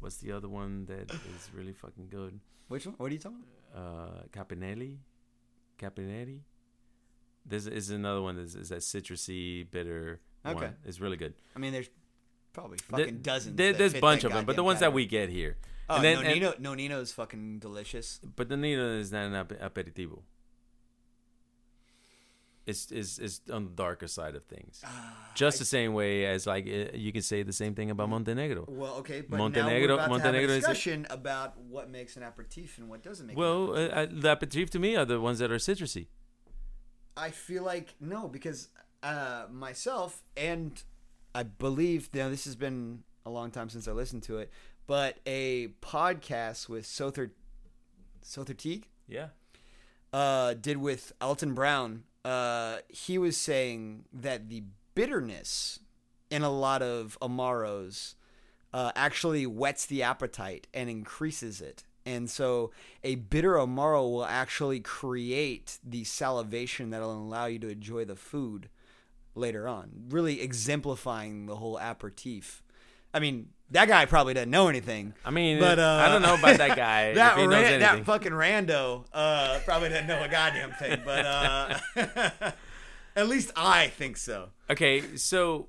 what's 0.00 0.16
the 0.18 0.32
other 0.32 0.48
one 0.48 0.86
that 0.86 1.10
is 1.10 1.50
really 1.54 1.72
fucking 1.72 2.08
good? 2.10 2.38
Which 2.68 2.86
one? 2.86 2.94
What 2.98 3.10
are 3.10 3.14
you 3.14 3.18
talking 3.20 3.42
about? 3.72 3.82
Uh, 3.82 4.22
Capinelli, 4.32 4.96
Capinelli. 5.78 6.40
This 7.44 7.66
is 7.66 7.90
another 7.90 8.22
one 8.22 8.36
that's 8.36 8.54
is 8.54 8.70
that 8.70 8.80
citrusy 8.80 9.68
bitter 9.70 10.20
Okay. 10.44 10.54
one. 10.54 10.76
It's 10.84 11.00
really 11.00 11.16
good. 11.16 11.34
I 11.54 11.58
mean, 11.58 11.72
there's 11.72 11.90
probably 12.52 12.78
There- 12.90 12.98
fucking 13.06 13.22
dozens. 13.22 13.56
there- 13.56 13.72
there's 13.72 13.94
a 13.94 14.00
bunch 14.00 14.24
of 14.24 14.32
them, 14.32 14.44
but 14.44 14.56
the 14.56 14.64
ones 14.64 14.80
that 14.80 14.92
we 14.92 15.06
get 15.06 15.28
here. 15.28 15.56
Oh, 15.88 15.96
and 15.96 16.04
then, 16.04 16.14
no, 16.16 16.20
and- 16.22 16.34
Nino, 16.34 16.54
no 16.58 16.74
Nino 16.74 17.00
is 17.00 17.12
fucking 17.12 17.60
delicious. 17.60 18.18
But 18.24 18.48
the 18.48 18.56
Nino 18.56 18.98
is 18.98 19.12
not 19.12 19.26
an 19.26 19.34
ap- 19.34 19.52
aperitivo. 19.74 20.22
It's, 22.66 22.90
it's, 22.90 23.18
it's 23.18 23.40
on 23.52 23.64
the 23.64 23.70
darker 23.70 24.08
side 24.08 24.34
of 24.34 24.44
things. 24.46 24.82
Just 25.36 25.60
the 25.60 25.64
same 25.64 25.94
way 25.94 26.26
as 26.26 26.46
like 26.48 26.66
uh, 26.66 26.96
you 26.96 27.12
can 27.12 27.22
say 27.22 27.44
the 27.44 27.52
same 27.52 27.74
thing 27.76 27.90
about 27.92 28.08
Montenegro. 28.08 28.64
Well, 28.66 28.94
okay, 28.96 29.20
but 29.20 29.36
Montenegro- 29.38 29.72
now 29.72 29.86
we're 29.86 29.94
about 29.94 30.10
Montenegro 30.10 30.46
to 30.48 30.52
have 30.54 30.56
a- 30.56 30.60
discussion 30.60 31.06
about 31.08 31.56
what 31.60 31.88
makes 31.90 32.16
an 32.16 32.24
aperitif 32.24 32.78
and 32.78 32.88
what 32.88 33.02
doesn't 33.04 33.26
make. 33.28 33.36
an 33.36 33.40
Well, 33.40 33.70
aperitif. 33.70 33.96
uh, 33.96 34.00
uh, 34.00 34.06
the 34.22 34.32
aperitif 34.32 34.70
to 34.70 34.78
me 34.80 34.96
are 34.96 35.04
the 35.04 35.20
ones 35.20 35.38
that 35.38 35.52
are 35.52 35.56
citrusy. 35.58 36.06
I 37.16 37.30
feel 37.30 37.62
like 37.62 37.94
no, 38.00 38.26
because 38.28 38.68
uh, 39.02 39.44
myself 39.50 40.22
and 40.36 40.82
I 41.34 41.44
believe 41.44 42.10
now 42.12 42.28
this 42.28 42.44
has 42.46 42.56
been 42.56 43.04
a 43.24 43.30
long 43.30 43.50
time 43.52 43.68
since 43.68 43.86
I 43.86 43.92
listened 43.92 44.24
to 44.24 44.38
it, 44.38 44.50
but 44.88 45.18
a 45.24 45.68
podcast 45.80 46.68
with 46.68 46.84
Sother 46.84 47.30
Sother 48.24 48.56
Teague 48.56 48.88
Yeah. 49.06 49.28
uh, 50.12 50.54
did 50.54 50.78
with 50.78 51.12
Alton 51.20 51.54
Brown. 51.54 52.02
Uh, 52.26 52.78
he 52.88 53.18
was 53.18 53.36
saying 53.36 54.04
that 54.12 54.48
the 54.48 54.64
bitterness 54.96 55.78
in 56.28 56.42
a 56.42 56.50
lot 56.50 56.82
of 56.82 57.16
amaros 57.22 58.14
uh, 58.74 58.90
actually 58.96 59.46
whets 59.46 59.86
the 59.86 60.02
appetite 60.02 60.66
and 60.74 60.90
increases 60.90 61.60
it. 61.60 61.84
And 62.04 62.28
so 62.28 62.72
a 63.04 63.14
bitter 63.14 63.54
amaro 63.54 64.10
will 64.10 64.24
actually 64.24 64.80
create 64.80 65.78
the 65.84 66.02
salivation 66.02 66.90
that'll 66.90 67.12
allow 67.12 67.46
you 67.46 67.60
to 67.60 67.68
enjoy 67.68 68.04
the 68.04 68.16
food 68.16 68.70
later 69.36 69.68
on, 69.68 69.90
really 70.08 70.40
exemplifying 70.40 71.46
the 71.46 71.56
whole 71.56 71.78
aperitif. 71.78 72.60
I 73.14 73.20
mean, 73.20 73.50
that 73.70 73.88
guy 73.88 74.06
probably 74.06 74.34
doesn't 74.34 74.50
know 74.50 74.68
anything. 74.68 75.14
I 75.24 75.30
mean, 75.30 75.58
But 75.58 75.78
uh, 75.78 76.02
I 76.04 76.08
don't 76.08 76.22
know 76.22 76.34
about 76.34 76.58
that 76.58 76.76
guy. 76.76 77.14
that 77.14 77.36
ran- 77.36 77.80
that 77.80 78.04
fucking 78.04 78.32
rando 78.32 79.04
uh, 79.12 79.58
probably 79.64 79.88
doesn't 79.88 80.06
know 80.06 80.22
a 80.22 80.28
goddamn 80.28 80.72
thing. 80.72 81.00
But 81.04 81.26
uh, 81.26 81.78
at 83.16 83.28
least 83.28 83.50
I 83.56 83.88
think 83.88 84.16
so. 84.16 84.50
Okay, 84.70 85.16
so 85.16 85.68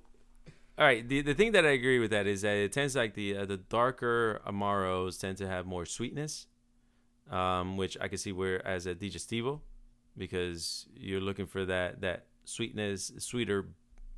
all 0.78 0.86
right, 0.86 1.08
the 1.08 1.22
the 1.22 1.34
thing 1.34 1.54
that 1.54 1.66
I 1.66 1.70
agree 1.72 1.98
with 1.98 2.12
that 2.12 2.28
is 2.28 2.42
that 2.42 2.56
it 2.56 2.72
tends 2.72 2.96
like 2.96 3.16
the 3.16 3.38
uh, 3.38 3.46
the 3.46 3.58
darker 3.58 4.42
amaros 4.46 5.20
tend 5.20 5.38
to 5.38 5.48
have 5.48 5.66
more 5.66 5.86
sweetness, 5.86 6.46
um, 7.32 7.78
which 7.78 7.98
I 8.00 8.08
can 8.08 8.20
see 8.20 8.32
where 8.32 8.66
as 8.66 8.86
a 8.86 8.94
digestivo, 8.94 9.62
because 10.16 10.86
you're 10.96 11.22
looking 11.22 11.48
for 11.48 11.66
that 11.66 12.02
that 12.02 12.26
sweetness, 12.46 13.12
sweeter, 13.18 13.70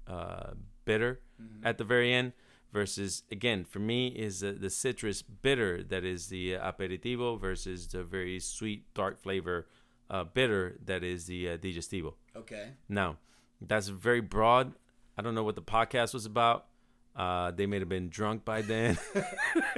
uh, 0.06 0.52
bitter 0.84 1.22
at 1.64 1.78
the 1.78 1.86
very 1.86 2.14
end. 2.14 2.34
Versus 2.72 3.24
again 3.32 3.64
for 3.66 3.80
me 3.80 4.08
is 4.10 4.42
the, 4.42 4.52
the 4.52 4.70
citrus 4.70 5.22
bitter 5.24 5.82
that 5.84 6.04
is 6.04 6.28
the 6.28 6.54
aperitivo 6.54 7.40
versus 7.40 7.88
the 7.88 8.04
very 8.04 8.40
sweet 8.40 8.86
dark 8.94 9.20
flavor 9.22 9.68
uh, 10.10 10.24
bitter 10.24 10.78
that 10.86 11.04
is 11.04 11.26
the 11.26 11.50
uh, 11.52 11.58
digestivo. 11.58 12.14
Okay. 12.36 12.70
Now, 12.88 13.18
that's 13.62 13.88
very 13.90 14.22
broad. 14.22 14.74
I 15.18 15.22
don't 15.22 15.36
know 15.36 15.44
what 15.44 15.56
the 15.56 15.62
podcast 15.62 16.14
was 16.14 16.26
about. 16.26 16.66
Uh, 17.16 17.52
they 17.52 17.66
may 17.66 17.80
have 17.80 17.90
been 17.90 18.10
drunk 18.10 18.46
by 18.46 18.62
then. 18.62 18.98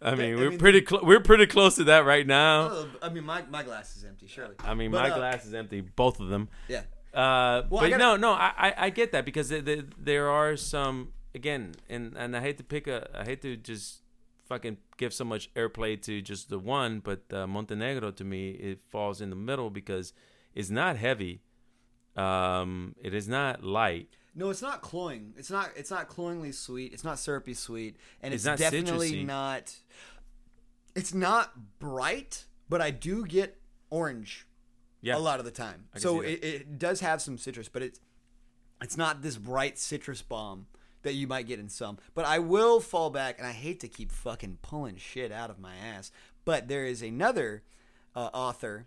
I 0.00 0.14
mean, 0.14 0.34
I 0.34 0.36
we're 0.36 0.50
mean- 0.50 0.58
pretty 0.58 0.84
cl- 0.86 1.04
we're 1.04 1.20
pretty 1.20 1.46
close 1.46 1.74
to 1.76 1.84
that 1.84 2.04
right 2.04 2.26
now. 2.26 2.68
Oh, 2.70 2.88
I 3.02 3.08
mean, 3.08 3.24
my, 3.24 3.42
my 3.50 3.62
glass 3.64 3.96
is 3.96 4.04
empty, 4.04 4.26
surely. 4.28 4.54
I 4.60 4.74
mean, 4.74 4.90
But, 4.92 5.02
my 5.02 5.10
uh, 5.10 5.16
glass 5.16 5.44
is 5.44 5.54
empty, 5.54 5.80
both 5.80 6.20
of 6.20 6.28
them. 6.28 6.48
Yeah. 6.68 6.82
Uh, 7.12 7.66
Well, 7.68 7.80
but 7.82 7.90
gotta- 7.90 7.98
no, 7.98 8.16
no, 8.16 8.30
I, 8.32 8.52
I, 8.56 8.74
I 8.86 8.90
get 8.90 9.12
that 9.12 9.24
because 9.24 9.48
the, 9.48 9.60
the, 9.60 9.86
there 9.98 10.28
are 10.30 10.56
some 10.56 11.08
again, 11.34 11.74
and 11.88 12.16
and 12.16 12.36
I 12.36 12.40
hate 12.40 12.58
to 12.58 12.64
pick 12.64 12.86
a, 12.86 13.08
I 13.14 13.24
hate 13.24 13.42
to 13.42 13.56
just 13.56 14.02
fucking 14.46 14.78
give 14.96 15.12
so 15.12 15.24
much 15.24 15.52
airplay 15.54 16.00
to 16.02 16.22
just 16.22 16.48
the 16.48 16.58
one, 16.58 17.00
but 17.00 17.22
uh, 17.32 17.46
Montenegro 17.46 18.10
to 18.12 18.24
me 18.24 18.50
it 18.50 18.80
falls 18.88 19.20
in 19.20 19.30
the 19.30 19.36
middle 19.36 19.70
because 19.70 20.12
it's 20.54 20.70
not 20.70 20.96
heavy, 20.96 21.42
um, 22.16 22.94
it 23.02 23.14
is 23.14 23.28
not 23.28 23.62
light, 23.62 24.16
No, 24.34 24.50
it's 24.50 24.62
not 24.62 24.82
cloying. 24.82 25.34
It's 25.36 25.50
not. 25.50 25.70
It's 25.76 25.90
not 25.90 26.08
cloyingly 26.08 26.52
sweet. 26.52 26.92
It's 26.92 27.04
not 27.04 27.18
syrupy 27.18 27.54
sweet, 27.54 27.96
and 28.22 28.32
It's 28.32 28.44
it's, 28.44 28.46
not 28.46 28.58
definitely 28.58 29.12
citrusy. 29.12 29.26
not. 29.26 29.76
It's 30.94 31.12
not 31.12 31.78
bright, 31.78 32.44
but 32.68 32.80
I 32.80 32.90
do 32.90 33.24
get 33.24 33.58
orange 33.90 34.46
yeah, 35.00 35.16
a 35.16 35.18
lot 35.18 35.38
of 35.38 35.44
the 35.44 35.50
time. 35.50 35.86
So 35.96 36.20
it, 36.20 36.44
it 36.44 36.78
does 36.78 37.00
have 37.00 37.20
some 37.22 37.38
citrus, 37.38 37.68
but 37.68 37.82
it's 37.82 38.00
it's 38.80 38.96
not 38.96 39.22
this 39.22 39.36
bright 39.36 39.78
citrus 39.78 40.22
bomb 40.22 40.66
that 41.02 41.14
you 41.14 41.26
might 41.26 41.46
get 41.46 41.58
in 41.58 41.68
some. 41.68 41.98
But 42.14 42.24
I 42.24 42.38
will 42.38 42.80
fall 42.80 43.10
back, 43.10 43.38
and 43.38 43.46
I 43.46 43.52
hate 43.52 43.80
to 43.80 43.88
keep 43.88 44.10
fucking 44.12 44.58
pulling 44.62 44.96
shit 44.96 45.30
out 45.32 45.50
of 45.50 45.58
my 45.58 45.74
ass. 45.76 46.10
But 46.44 46.68
there 46.68 46.84
is 46.84 47.02
another 47.02 47.62
uh, 48.16 48.30
author, 48.32 48.86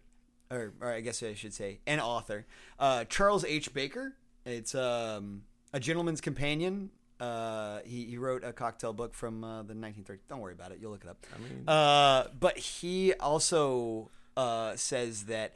or, 0.50 0.74
or 0.82 0.91
I 0.91 1.02
guess 1.02 1.21
I 1.24 1.34
should 1.34 1.54
say 1.54 1.80
an 1.88 2.00
author, 2.00 2.45
uh, 2.80 3.06
Charles 3.06 3.45
H. 3.45 3.74
Baker. 3.74 4.15
It's 4.45 4.74
um, 4.76 5.43
a 5.71 5.80
gentleman's 5.80 6.19
companion. 6.21 6.89
Uh, 7.19 7.82
he, 7.86 8.06
he 8.06 8.17
wrote 8.17 8.43
a 8.43 8.52
cocktail 8.52 8.93
book 8.93 9.13
from 9.13 9.43
uh, 9.43 9.62
the 9.62 9.76
1930s. 9.76 10.17
Don't 10.28 10.39
worry 10.39 10.54
about 10.54 10.71
it. 10.71 10.80
You'll 10.82 10.91
look 10.91 11.04
it 11.04 11.10
up. 11.10 11.24
I 11.36 11.38
mean, 11.39 11.63
Uh, 11.67 12.28
but 12.39 12.58
he 12.58 13.13
also 13.13 14.10
uh, 14.36 14.76
says 14.76 15.26
that 15.26 15.54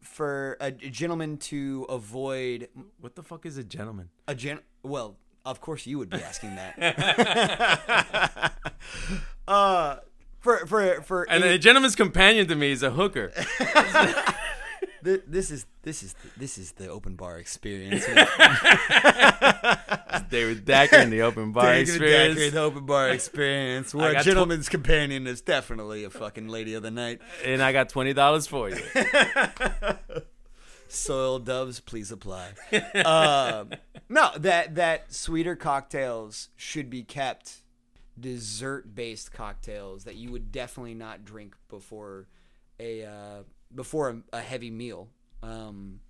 for 0.00 0.56
a, 0.60 0.66
a 0.66 0.70
gentleman 0.70 1.36
to 1.38 1.86
avoid 1.88 2.68
what 3.00 3.16
the 3.16 3.22
fuck 3.22 3.44
is 3.44 3.58
a 3.58 3.64
gentleman? 3.64 4.10
a 4.28 4.34
gen, 4.36 4.60
well, 4.84 5.16
of 5.44 5.60
course 5.60 5.86
you 5.86 5.98
would 5.98 6.10
be 6.10 6.22
asking 6.22 6.56
that. 6.56 8.52
uh, 9.48 9.96
for 10.40 10.66
for 10.66 11.02
for 11.02 11.22
And 11.30 11.44
any- 11.44 11.54
a 11.54 11.58
gentleman's 11.58 11.94
companion 11.96 12.46
to 12.48 12.54
me 12.56 12.72
is 12.72 12.82
a 12.82 12.90
hooker. 12.90 13.32
this 15.02 15.50
is 15.50 15.66
this 15.82 16.02
is 16.02 16.14
this 16.36 16.58
is 16.58 16.72
the 16.72 16.88
open 16.88 17.16
bar 17.16 17.38
experience. 17.38 18.04
David 20.30 20.64
Dacker 20.64 21.02
in 21.02 21.10
the 21.10 21.22
open 21.22 21.52
bar 21.52 21.64
David 21.72 21.80
experience. 21.88 22.38
Dacre, 22.38 22.50
the 22.50 22.60
open 22.60 22.86
bar 22.86 23.08
experience, 23.10 23.94
where 23.94 24.10
a 24.10 24.12
got 24.14 24.22
tw- 24.22 24.26
gentleman's 24.26 24.68
companion 24.68 25.26
is 25.26 25.40
definitely 25.40 26.04
a 26.04 26.10
fucking 26.10 26.48
lady 26.48 26.74
of 26.74 26.82
the 26.82 26.90
night. 26.90 27.20
and 27.44 27.62
I 27.62 27.72
got 27.72 27.88
twenty 27.88 28.12
dollars 28.12 28.46
for 28.46 28.68
you. 28.70 28.76
Soil 30.90 31.38
doves, 31.38 31.80
please 31.80 32.10
apply. 32.10 32.50
um, 33.04 33.70
no, 34.08 34.30
that 34.36 34.74
that 34.74 35.12
sweeter 35.12 35.56
cocktails 35.56 36.48
should 36.56 36.90
be 36.90 37.02
kept 37.02 37.58
dessert 38.18 38.94
based 38.94 39.32
cocktails 39.32 40.04
that 40.04 40.16
you 40.16 40.30
would 40.30 40.52
definitely 40.52 40.94
not 40.94 41.24
drink 41.24 41.54
before 41.68 42.26
a 42.78 43.04
uh, 43.04 43.42
before 43.74 44.10
a, 44.10 44.36
a 44.38 44.40
heavy 44.40 44.70
meal, 44.70 45.08
um, 45.42 46.00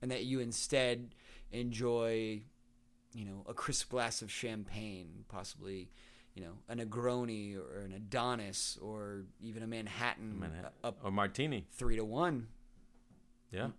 and 0.00 0.10
that 0.10 0.24
you 0.24 0.40
instead 0.40 1.14
enjoy, 1.52 2.40
you 3.14 3.24
know, 3.24 3.44
a 3.48 3.54
crisp 3.54 3.90
glass 3.90 4.22
of 4.22 4.30
champagne, 4.30 5.24
possibly. 5.28 5.90
You 6.36 6.44
know, 6.44 6.52
a 6.68 6.76
Negroni 6.76 7.56
or 7.56 7.80
an 7.80 7.92
Adonis 7.92 8.78
or 8.80 9.24
even 9.42 9.64
a 9.64 9.66
Manhattan, 9.66 10.38
Manhattan. 10.38 10.70
Or 11.02 11.10
martini. 11.10 11.66
three 11.72 11.96
to 11.96 12.04
one. 12.04 12.46
Yeah. 13.50 13.70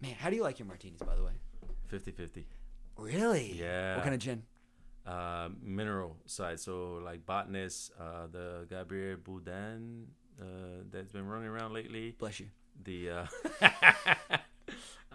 Man, 0.00 0.14
how 0.18 0.30
do 0.30 0.36
you 0.36 0.42
like 0.42 0.58
your 0.58 0.66
martinis, 0.68 1.00
by 1.00 1.14
the 1.16 1.22
way? 1.24 1.32
50-50. 1.90 2.44
Really? 2.98 3.52
Yeah. 3.58 3.96
What 3.96 4.02
kind 4.04 4.14
of 4.14 4.20
gin? 4.20 4.42
uh, 5.06 5.48
mineral 5.62 6.16
side. 6.26 6.60
So 6.60 7.00
like 7.04 7.24
botanist, 7.24 7.92
uh, 7.98 8.26
the 8.30 8.66
Gabriel 8.68 9.16
Boudin 9.22 10.06
uh, 10.40 10.82
that's 10.90 11.12
been 11.12 11.26
running 11.26 11.48
around 11.48 11.72
lately. 11.72 12.14
Bless 12.18 12.40
you. 12.40 12.46
The 12.82 13.10
uh, 13.10 13.26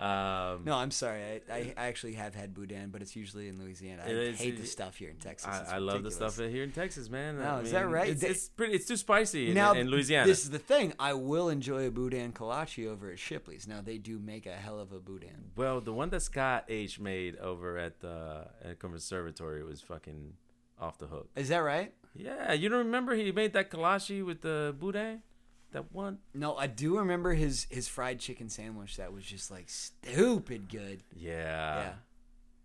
um, 0.01 0.63
No, 0.65 0.75
I'm 0.75 0.91
sorry. 0.91 1.21
I, 1.49 1.53
I, 1.53 1.73
I 1.77 1.85
actually 1.87 2.13
have 2.13 2.33
had 2.33 2.53
boudin, 2.53 2.89
but 2.89 3.01
it's 3.01 3.15
usually 3.15 3.47
in 3.47 3.59
Louisiana. 3.61 4.03
I 4.05 4.09
is- 4.09 4.39
hate 4.39 4.57
the 4.59 4.65
stuff 4.65 4.95
here 4.95 5.09
in 5.09 5.17
Texas. 5.17 5.47
I, 5.47 5.75
I 5.75 5.77
love 5.77 6.03
the 6.03 6.11
stuff 6.11 6.37
here 6.37 6.63
in 6.63 6.71
Texas, 6.71 7.09
man. 7.09 7.37
No, 7.37 7.43
I 7.43 7.59
is 7.61 7.71
that 7.71 7.89
right? 7.89 8.09
It's, 8.09 8.23
it's 8.23 8.49
pretty. 8.49 8.73
It's 8.73 8.87
too 8.87 8.97
spicy 8.97 9.49
in, 9.49 9.53
Now, 9.53 9.73
in 9.73 9.87
Louisiana. 9.89 10.27
this 10.27 10.43
is 10.43 10.49
the 10.49 10.59
thing. 10.59 10.93
I 10.99 11.13
will 11.13 11.49
enjoy 11.49 11.87
a 11.87 11.91
boudin 11.91 12.31
kolache 12.33 12.87
over 12.87 13.11
at 13.11 13.19
Shipley's. 13.19 13.67
Now, 13.67 13.81
they 13.81 13.97
do 13.97 14.17
make 14.19 14.45
a 14.45 14.53
hell 14.53 14.79
of 14.79 14.91
a 14.91 14.99
boudin. 14.99 15.51
well, 15.55 15.79
the 15.81 15.93
one 15.93 16.09
that 16.09 16.21
Scott 16.21 16.65
H 16.67 16.99
made 16.99 17.37
over 17.37 17.77
at 17.77 17.99
the 17.99 18.47
at 18.63 18.79
conservatory 18.79 19.63
was 19.63 19.81
fucking 19.81 20.33
off 20.79 20.97
the 20.97 21.07
hook. 21.07 21.29
Is 21.35 21.49
that 21.49 21.59
right? 21.59 21.93
Yeah, 22.15 22.51
you 22.53 22.67
don't 22.69 22.79
remember 22.79 23.15
he 23.15 23.31
made 23.31 23.53
that 23.53 23.69
kolache 23.69 24.25
with 24.25 24.41
the 24.41 24.75
boudin? 24.77 25.21
That 25.71 25.91
one? 25.93 26.17
No, 26.33 26.55
I 26.55 26.67
do 26.67 26.97
remember 26.97 27.33
his, 27.33 27.65
his 27.69 27.87
fried 27.87 28.19
chicken 28.19 28.49
sandwich 28.49 28.97
that 28.97 29.13
was 29.13 29.23
just 29.23 29.49
like 29.49 29.69
stupid 29.69 30.67
good. 30.69 31.01
Yeah. 31.15 31.31
yeah. 31.33 31.93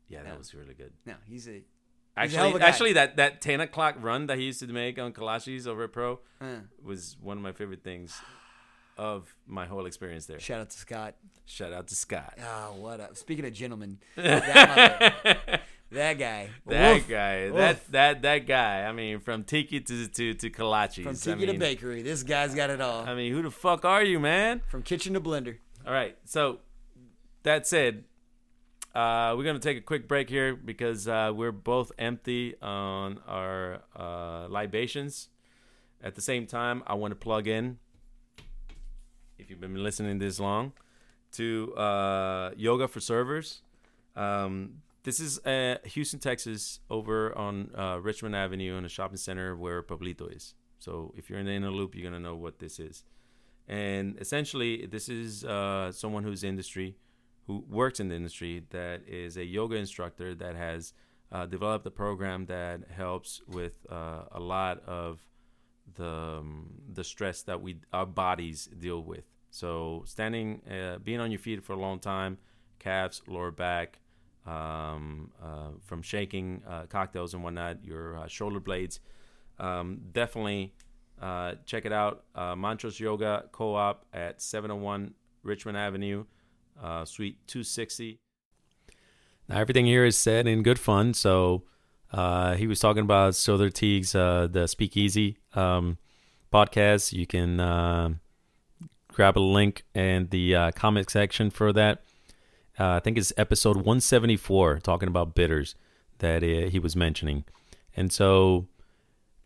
Yeah, 0.08 0.22
that 0.22 0.32
Yeah. 0.32 0.38
was 0.38 0.54
really 0.54 0.74
good. 0.74 0.92
No, 1.04 1.14
he's 1.24 1.46
a. 1.48 1.52
He's 1.52 1.62
a 2.34 2.36
hell 2.36 2.46
Actually, 2.46 2.50
of 2.50 2.56
a 2.56 2.58
guy. 2.60 2.66
actually, 2.68 2.92
that 2.94 3.16
that 3.16 3.40
ten 3.42 3.60
o'clock 3.60 3.96
run 4.00 4.26
that 4.28 4.38
he 4.38 4.44
used 4.44 4.60
to 4.60 4.66
make 4.68 4.98
on 4.98 5.12
kolache 5.12 5.66
over 5.66 5.84
at 5.84 5.92
Pro 5.92 6.20
Uh, 6.40 6.60
was 6.82 7.16
one 7.20 7.36
of 7.36 7.42
my 7.42 7.52
favorite 7.52 7.82
things 7.84 8.18
of 8.96 9.36
my 9.46 9.66
whole 9.66 9.84
experience 9.84 10.24
there. 10.26 10.40
shout 10.40 10.60
out 10.60 10.70
to 10.70 10.78
Scott. 10.78 11.14
Shout 11.44 11.72
out 11.74 11.86
to 11.88 11.94
Scott. 11.94 12.38
Oh, 12.42 12.74
what 12.78 13.00
up? 13.00 13.16
Speaking 13.16 13.44
of 13.44 13.52
gentlemen, 13.52 13.98
that, 15.90 16.14
guy. 16.14 16.50
That 16.66 16.94
Woof. 16.94 17.08
guy, 17.08 17.44
Woof. 17.46 17.54
that 17.56 17.92
that 17.92 18.22
that 18.22 18.38
guy. 18.46 18.84
I 18.84 18.92
mean, 18.92 19.20
from 19.20 19.44
tiki 19.44 19.80
to 19.80 20.08
to 20.08 20.34
to 20.34 20.50
kolache. 20.50 21.02
From 21.02 21.12
I 21.12 21.14
tiki 21.14 21.46
mean, 21.46 21.54
to 21.54 21.58
bakery, 21.58 22.02
this 22.02 22.22
guy's 22.22 22.54
got 22.54 22.70
it 22.70 22.80
all. 22.80 23.04
I 23.04 23.14
mean, 23.14 23.32
who 23.32 23.42
the 23.42 23.50
fuck 23.50 23.84
are 23.84 24.02
you, 24.02 24.18
man? 24.20 24.62
From 24.68 24.82
kitchen 24.82 25.14
to 25.14 25.20
blender. 25.20 25.56
All 25.86 25.92
right. 25.92 26.16
So 26.24 26.58
that 27.44 27.66
said, 27.66 28.04
uh, 28.94 29.34
we're 29.36 29.44
gonna 29.44 29.58
take 29.58 29.78
a 29.78 29.82
quick 29.82 30.08
break 30.08 30.28
here 30.28 30.54
because 30.54 31.06
uh, 31.06 31.32
we're 31.34 31.52
both 31.52 31.92
empty 31.98 32.54
on 32.60 33.20
our 33.26 33.82
uh, 33.94 34.46
libations. 34.48 35.28
At 36.02 36.14
the 36.14 36.20
same 36.20 36.46
time, 36.46 36.82
I 36.86 36.94
want 36.94 37.12
to 37.12 37.16
plug 37.16 37.46
in. 37.46 37.78
If 39.38 39.50
you've 39.50 39.60
been 39.60 39.82
listening 39.82 40.18
this 40.18 40.38
long, 40.38 40.72
to 41.32 41.74
uh, 41.74 42.50
Yoga 42.56 42.88
for 42.88 43.00
Servers. 43.00 43.62
Um, 44.14 44.82
this 45.06 45.20
is 45.20 45.38
uh, 45.46 45.76
Houston, 45.84 46.18
Texas, 46.18 46.80
over 46.90 47.32
on 47.38 47.70
uh, 47.78 48.00
Richmond 48.02 48.34
Avenue 48.34 48.76
in 48.76 48.84
a 48.84 48.88
shopping 48.88 49.16
center 49.16 49.54
where 49.54 49.80
Pablito 49.80 50.34
is. 50.34 50.54
So 50.80 51.14
if 51.16 51.30
you're 51.30 51.38
in 51.38 51.46
the 51.46 51.52
inner 51.52 51.70
loop, 51.70 51.94
you're 51.94 52.10
gonna 52.10 52.20
know 52.20 52.34
what 52.34 52.58
this 52.58 52.80
is. 52.80 53.04
And 53.68 54.18
essentially, 54.20 54.84
this 54.86 55.08
is 55.08 55.44
uh, 55.44 55.92
someone 55.92 56.24
who's 56.24 56.42
industry, 56.42 56.96
who 57.46 57.64
works 57.70 58.00
in 58.00 58.08
the 58.08 58.16
industry, 58.16 58.64
that 58.70 59.02
is 59.06 59.36
a 59.36 59.44
yoga 59.44 59.76
instructor 59.76 60.34
that 60.34 60.56
has 60.56 60.92
uh, 61.30 61.46
developed 61.46 61.86
a 61.86 61.90
program 61.92 62.46
that 62.46 62.80
helps 62.90 63.40
with 63.46 63.86
uh, 63.88 64.22
a 64.32 64.40
lot 64.40 64.82
of 64.88 65.20
the 65.94 66.38
um, 66.40 66.80
the 66.92 67.04
stress 67.04 67.42
that 67.42 67.62
we 67.62 67.76
our 67.92 68.06
bodies 68.06 68.68
deal 68.76 69.04
with. 69.04 69.24
So 69.50 70.02
standing, 70.04 70.62
uh, 70.68 70.98
being 70.98 71.20
on 71.20 71.30
your 71.30 71.38
feet 71.38 71.62
for 71.62 71.74
a 71.74 71.80
long 71.80 72.00
time, 72.00 72.38
calves, 72.80 73.22
lower 73.28 73.52
back, 73.52 74.00
um, 74.46 75.30
uh, 75.42 75.70
from 75.84 76.02
shaking 76.02 76.62
uh, 76.68 76.82
cocktails 76.88 77.34
and 77.34 77.42
whatnot, 77.42 77.84
your 77.84 78.18
uh, 78.18 78.26
shoulder 78.26 78.60
blades. 78.60 79.00
Um, 79.58 80.00
definitely 80.12 80.74
uh, 81.20 81.54
check 81.64 81.84
it 81.84 81.92
out. 81.92 82.24
Mantras 82.34 83.00
Yoga 83.00 83.44
Co-op 83.52 84.04
at 84.12 84.40
701 84.40 85.14
Richmond 85.42 85.78
Avenue, 85.78 86.24
Suite 87.04 87.38
260. 87.46 88.18
Now 89.48 89.58
everything 89.58 89.86
here 89.86 90.04
is 90.04 90.16
said 90.16 90.46
in 90.46 90.62
good 90.62 90.78
fun. 90.78 91.14
So 91.14 91.62
he 92.12 92.66
was 92.66 92.80
talking 92.80 93.02
about 93.02 93.32
Sother 93.32 93.72
Teague's 93.72 94.12
the 94.12 94.66
Speakeasy 94.66 95.38
um, 95.54 95.98
podcast. 96.52 97.12
You 97.12 97.26
can 97.26 97.60
grab 99.16 99.38
a 99.38 99.40
link 99.40 99.82
in 99.94 100.28
the 100.30 100.54
uh, 100.54 100.70
comment 100.72 101.08
section 101.08 101.50
for 101.50 101.72
that. 101.72 102.02
Uh, 102.78 102.90
I 102.90 103.00
think 103.00 103.16
it's 103.16 103.32
episode 103.36 103.76
174, 103.76 104.80
talking 104.80 105.08
about 105.08 105.34
bitters 105.34 105.74
that 106.18 106.42
uh, 106.42 106.68
he 106.68 106.78
was 106.78 106.94
mentioning. 106.94 107.44
And 107.96 108.12
so 108.12 108.66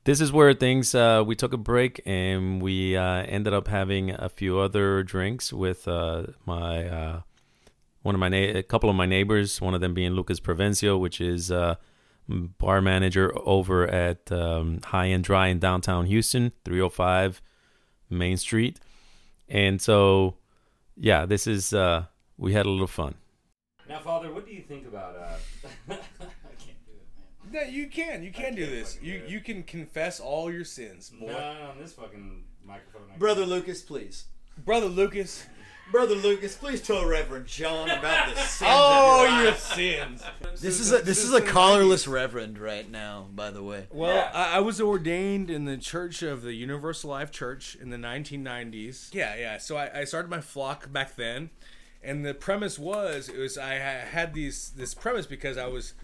this 0.05 0.21
is 0.21 0.33
where 0.33 0.53
things 0.55 0.95
uh, 0.95 1.23
we 1.27 1.37
took 1.37 1.53
a 1.53 1.59
break 1.59 2.01
and 2.07 2.61
we 2.61 2.97
uh, 2.97 3.23
ended 3.23 3.53
up 3.53 3.69
having 3.69 4.11
a 4.11 4.29
few 4.29 4.59
other 4.59 5.03
drinks 5.03 5.53
with 5.53 5.87
uh, 5.87 6.25
my 6.47 6.89
uh, 6.89 7.21
one 8.03 8.15
of 8.15 8.19
my 8.19 8.29
na- 8.29 8.59
a 8.59 8.63
couple 8.63 8.89
of 8.91 8.97
my 8.97 9.07
neighbors. 9.07 9.61
One 9.61 9.75
of 9.75 9.81
them 9.81 9.95
being 9.95 10.13
Lucas 10.13 10.41
Provencio, 10.41 10.99
which 10.99 11.21
is 11.21 11.53
uh, 11.53 11.77
bar 12.29 12.81
manager 12.81 13.33
over 13.45 13.87
at 13.87 14.33
um, 14.33 14.81
High 14.85 15.07
and 15.07 15.23
Dry 15.23 15.49
in 15.49 15.59
downtown 15.59 16.07
Houston, 16.07 16.53
305 16.65 17.43
Main 18.09 18.37
Street. 18.37 18.81
And 19.49 19.81
so, 19.83 20.37
yeah, 20.97 21.27
this 21.27 21.47
is 21.47 21.75
uh, 21.75 22.07
we 22.41 22.53
had 22.55 22.67
a 22.67 22.71
little 22.71 22.87
fun. 22.87 23.15
Now, 23.89 24.01
Father, 24.01 24.33
what 24.33 24.47
do 24.47 24.53
you 24.53 24.63
think 24.63 24.87
about? 24.87 25.15
Uh... 25.17 25.37
I 25.91 25.95
can't 25.95 26.79
do 26.87 26.93
that, 27.45 27.53
man. 27.53 27.53
No, 27.53 27.71
you 27.71 27.87
can. 27.89 28.23
You 28.23 28.33
can 28.33 28.55
do 28.55 28.67
this. 28.67 28.99
You 29.03 29.21
do 29.21 29.33
you 29.33 29.41
can 29.41 29.63
confess 29.63 30.19
all 30.21 30.51
your 30.51 30.65
sins, 30.65 31.11
boy. 31.11 31.27
no, 31.29 31.39
on 31.39 31.79
this 31.79 31.93
fucking 31.93 32.45
microphone. 32.65 33.19
Brother. 33.19 33.45
Lucas, 33.47 33.83
please. 33.83 34.25
Brother 34.65 34.87
Lucas. 34.87 35.47
Brother 35.91 36.15
Lucas, 36.15 36.55
please 36.55 36.81
tell 36.81 37.05
Reverend 37.05 37.47
John 37.49 37.91
about 37.91 38.33
the 38.33 38.41
sins 38.41 38.71
Oh, 38.73 39.25
of 39.27 39.33
your 39.35 39.45
your 39.47 39.55
sins. 39.57 40.23
This 40.61 40.79
is 40.79 40.93
a 40.93 40.99
this 40.99 41.25
is 41.25 41.33
a 41.35 41.41
collarless 41.41 42.07
reverend 42.07 42.61
right 42.61 42.89
now, 42.89 43.27
by 43.35 43.51
the 43.51 43.61
way. 43.61 43.89
Well, 43.91 44.15
Yeah. 44.15 44.31
I, 44.33 44.59
I 44.59 44.61
was 44.61 44.81
ordained 44.81 45.51
in 45.51 45.65
the 45.65 45.77
Church 45.77 46.23
of 46.23 46.43
the 46.43 46.53
Universal 46.53 47.11
Life 47.11 47.33
Church 47.33 47.75
in 47.75 47.91
the 47.91 47.97
1990s. 47.97 49.13
Yeah, 49.13 49.35
yeah. 49.35 49.59
So 49.59 49.77
I, 49.77 50.01
I 50.03 50.05
started 50.05 50.31
my 50.31 50.41
flock 50.41 50.93
back 50.93 51.17
then, 51.17 51.51
and 52.03 52.25
the 52.25 52.35
premise 52.35 52.79
was 52.79 53.29
it 53.29 53.39
was 53.39 53.59
I 53.59 53.75
had 53.75 54.35
these 54.35 54.71
this 54.71 54.95
premise 54.95 55.27
because 55.27 55.57
I 55.59 55.67
was 55.67 55.95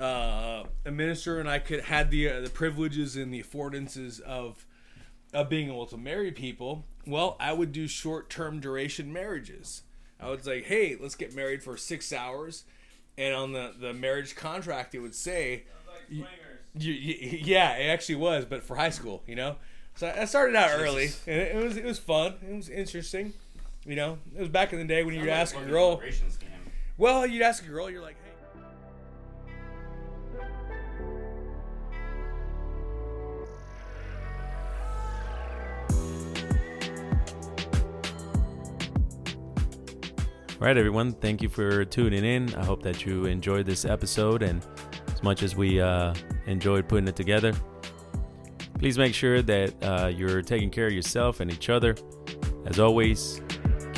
uh, 0.00 0.64
a 0.86 0.90
minister 0.90 1.38
and 1.40 1.48
I 1.48 1.58
could 1.58 1.80
had 1.82 2.10
the 2.10 2.28
uh, 2.30 2.40
the 2.40 2.50
privileges 2.50 3.16
and 3.16 3.32
the 3.32 3.42
affordances 3.42 4.20
of 4.20 4.66
of 5.32 5.48
being 5.48 5.68
able 5.68 5.86
to 5.86 5.96
marry 5.96 6.32
people. 6.32 6.84
Well, 7.06 7.36
I 7.40 7.52
would 7.52 7.72
do 7.72 7.86
short 7.86 8.30
term 8.30 8.60
duration 8.60 9.12
marriages. 9.12 9.82
I 10.18 10.28
was 10.30 10.46
like, 10.46 10.64
hey, 10.64 10.96
let's 11.00 11.14
get 11.14 11.34
married 11.34 11.62
for 11.62 11.76
six 11.76 12.12
hours, 12.12 12.64
and 13.18 13.34
on 13.34 13.52
the 13.52 13.72
the 13.78 13.92
marriage 13.92 14.34
contract 14.34 14.94
it 14.94 15.00
would 15.00 15.14
say. 15.14 15.64
You, 16.76 16.92
you, 16.92 17.14
you- 17.14 17.38
yeah, 17.44 17.76
it 17.76 17.86
actually 17.88 18.16
was, 18.16 18.44
but 18.44 18.62
for 18.62 18.76
high 18.76 18.90
school, 18.90 19.22
you 19.26 19.34
know. 19.36 19.56
So 19.96 20.12
I 20.16 20.24
started 20.24 20.56
out 20.56 20.70
early, 20.80 21.10
and 21.26 21.40
it, 21.40 21.56
it 21.56 21.62
was 21.62 21.76
it 21.76 21.84
was 21.84 21.98
fun. 21.98 22.34
It 22.48 22.54
was 22.54 22.68
interesting, 22.68 23.32
you 23.84 23.96
know. 23.96 24.18
It 24.36 24.40
was 24.40 24.48
back 24.48 24.72
in 24.72 24.78
the 24.78 24.84
day 24.84 25.02
when 25.04 25.14
you'd 25.14 25.22
like 25.22 25.30
ask 25.30 25.56
a 25.56 25.64
girl. 25.64 26.00
Well, 26.96 27.26
you'd 27.26 27.42
ask 27.42 27.64
a 27.64 27.68
girl, 27.68 27.88
you're 27.88 28.02
like, 28.02 28.16
hey. 28.22 28.30
All 40.60 40.66
right, 40.66 40.76
everyone. 40.76 41.14
Thank 41.14 41.40
you 41.40 41.48
for 41.48 41.86
tuning 41.86 42.22
in. 42.22 42.54
I 42.54 42.62
hope 42.66 42.82
that 42.82 43.06
you 43.06 43.24
enjoyed 43.24 43.64
this 43.64 43.86
episode 43.86 44.42
and 44.42 44.62
as 45.10 45.22
much 45.22 45.42
as 45.42 45.56
we 45.56 45.80
uh, 45.80 46.12
enjoyed 46.46 46.86
putting 46.86 47.08
it 47.08 47.16
together. 47.16 47.54
Please 48.78 48.98
make 48.98 49.14
sure 49.14 49.40
that 49.40 49.74
uh, 49.82 50.08
you're 50.08 50.42
taking 50.42 50.68
care 50.68 50.86
of 50.86 50.92
yourself 50.92 51.40
and 51.40 51.50
each 51.50 51.70
other. 51.70 51.94
As 52.66 52.78
always, 52.78 53.40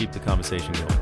keep 0.02 0.10
the 0.10 0.18
conversation 0.18 0.72
going. 0.72 1.01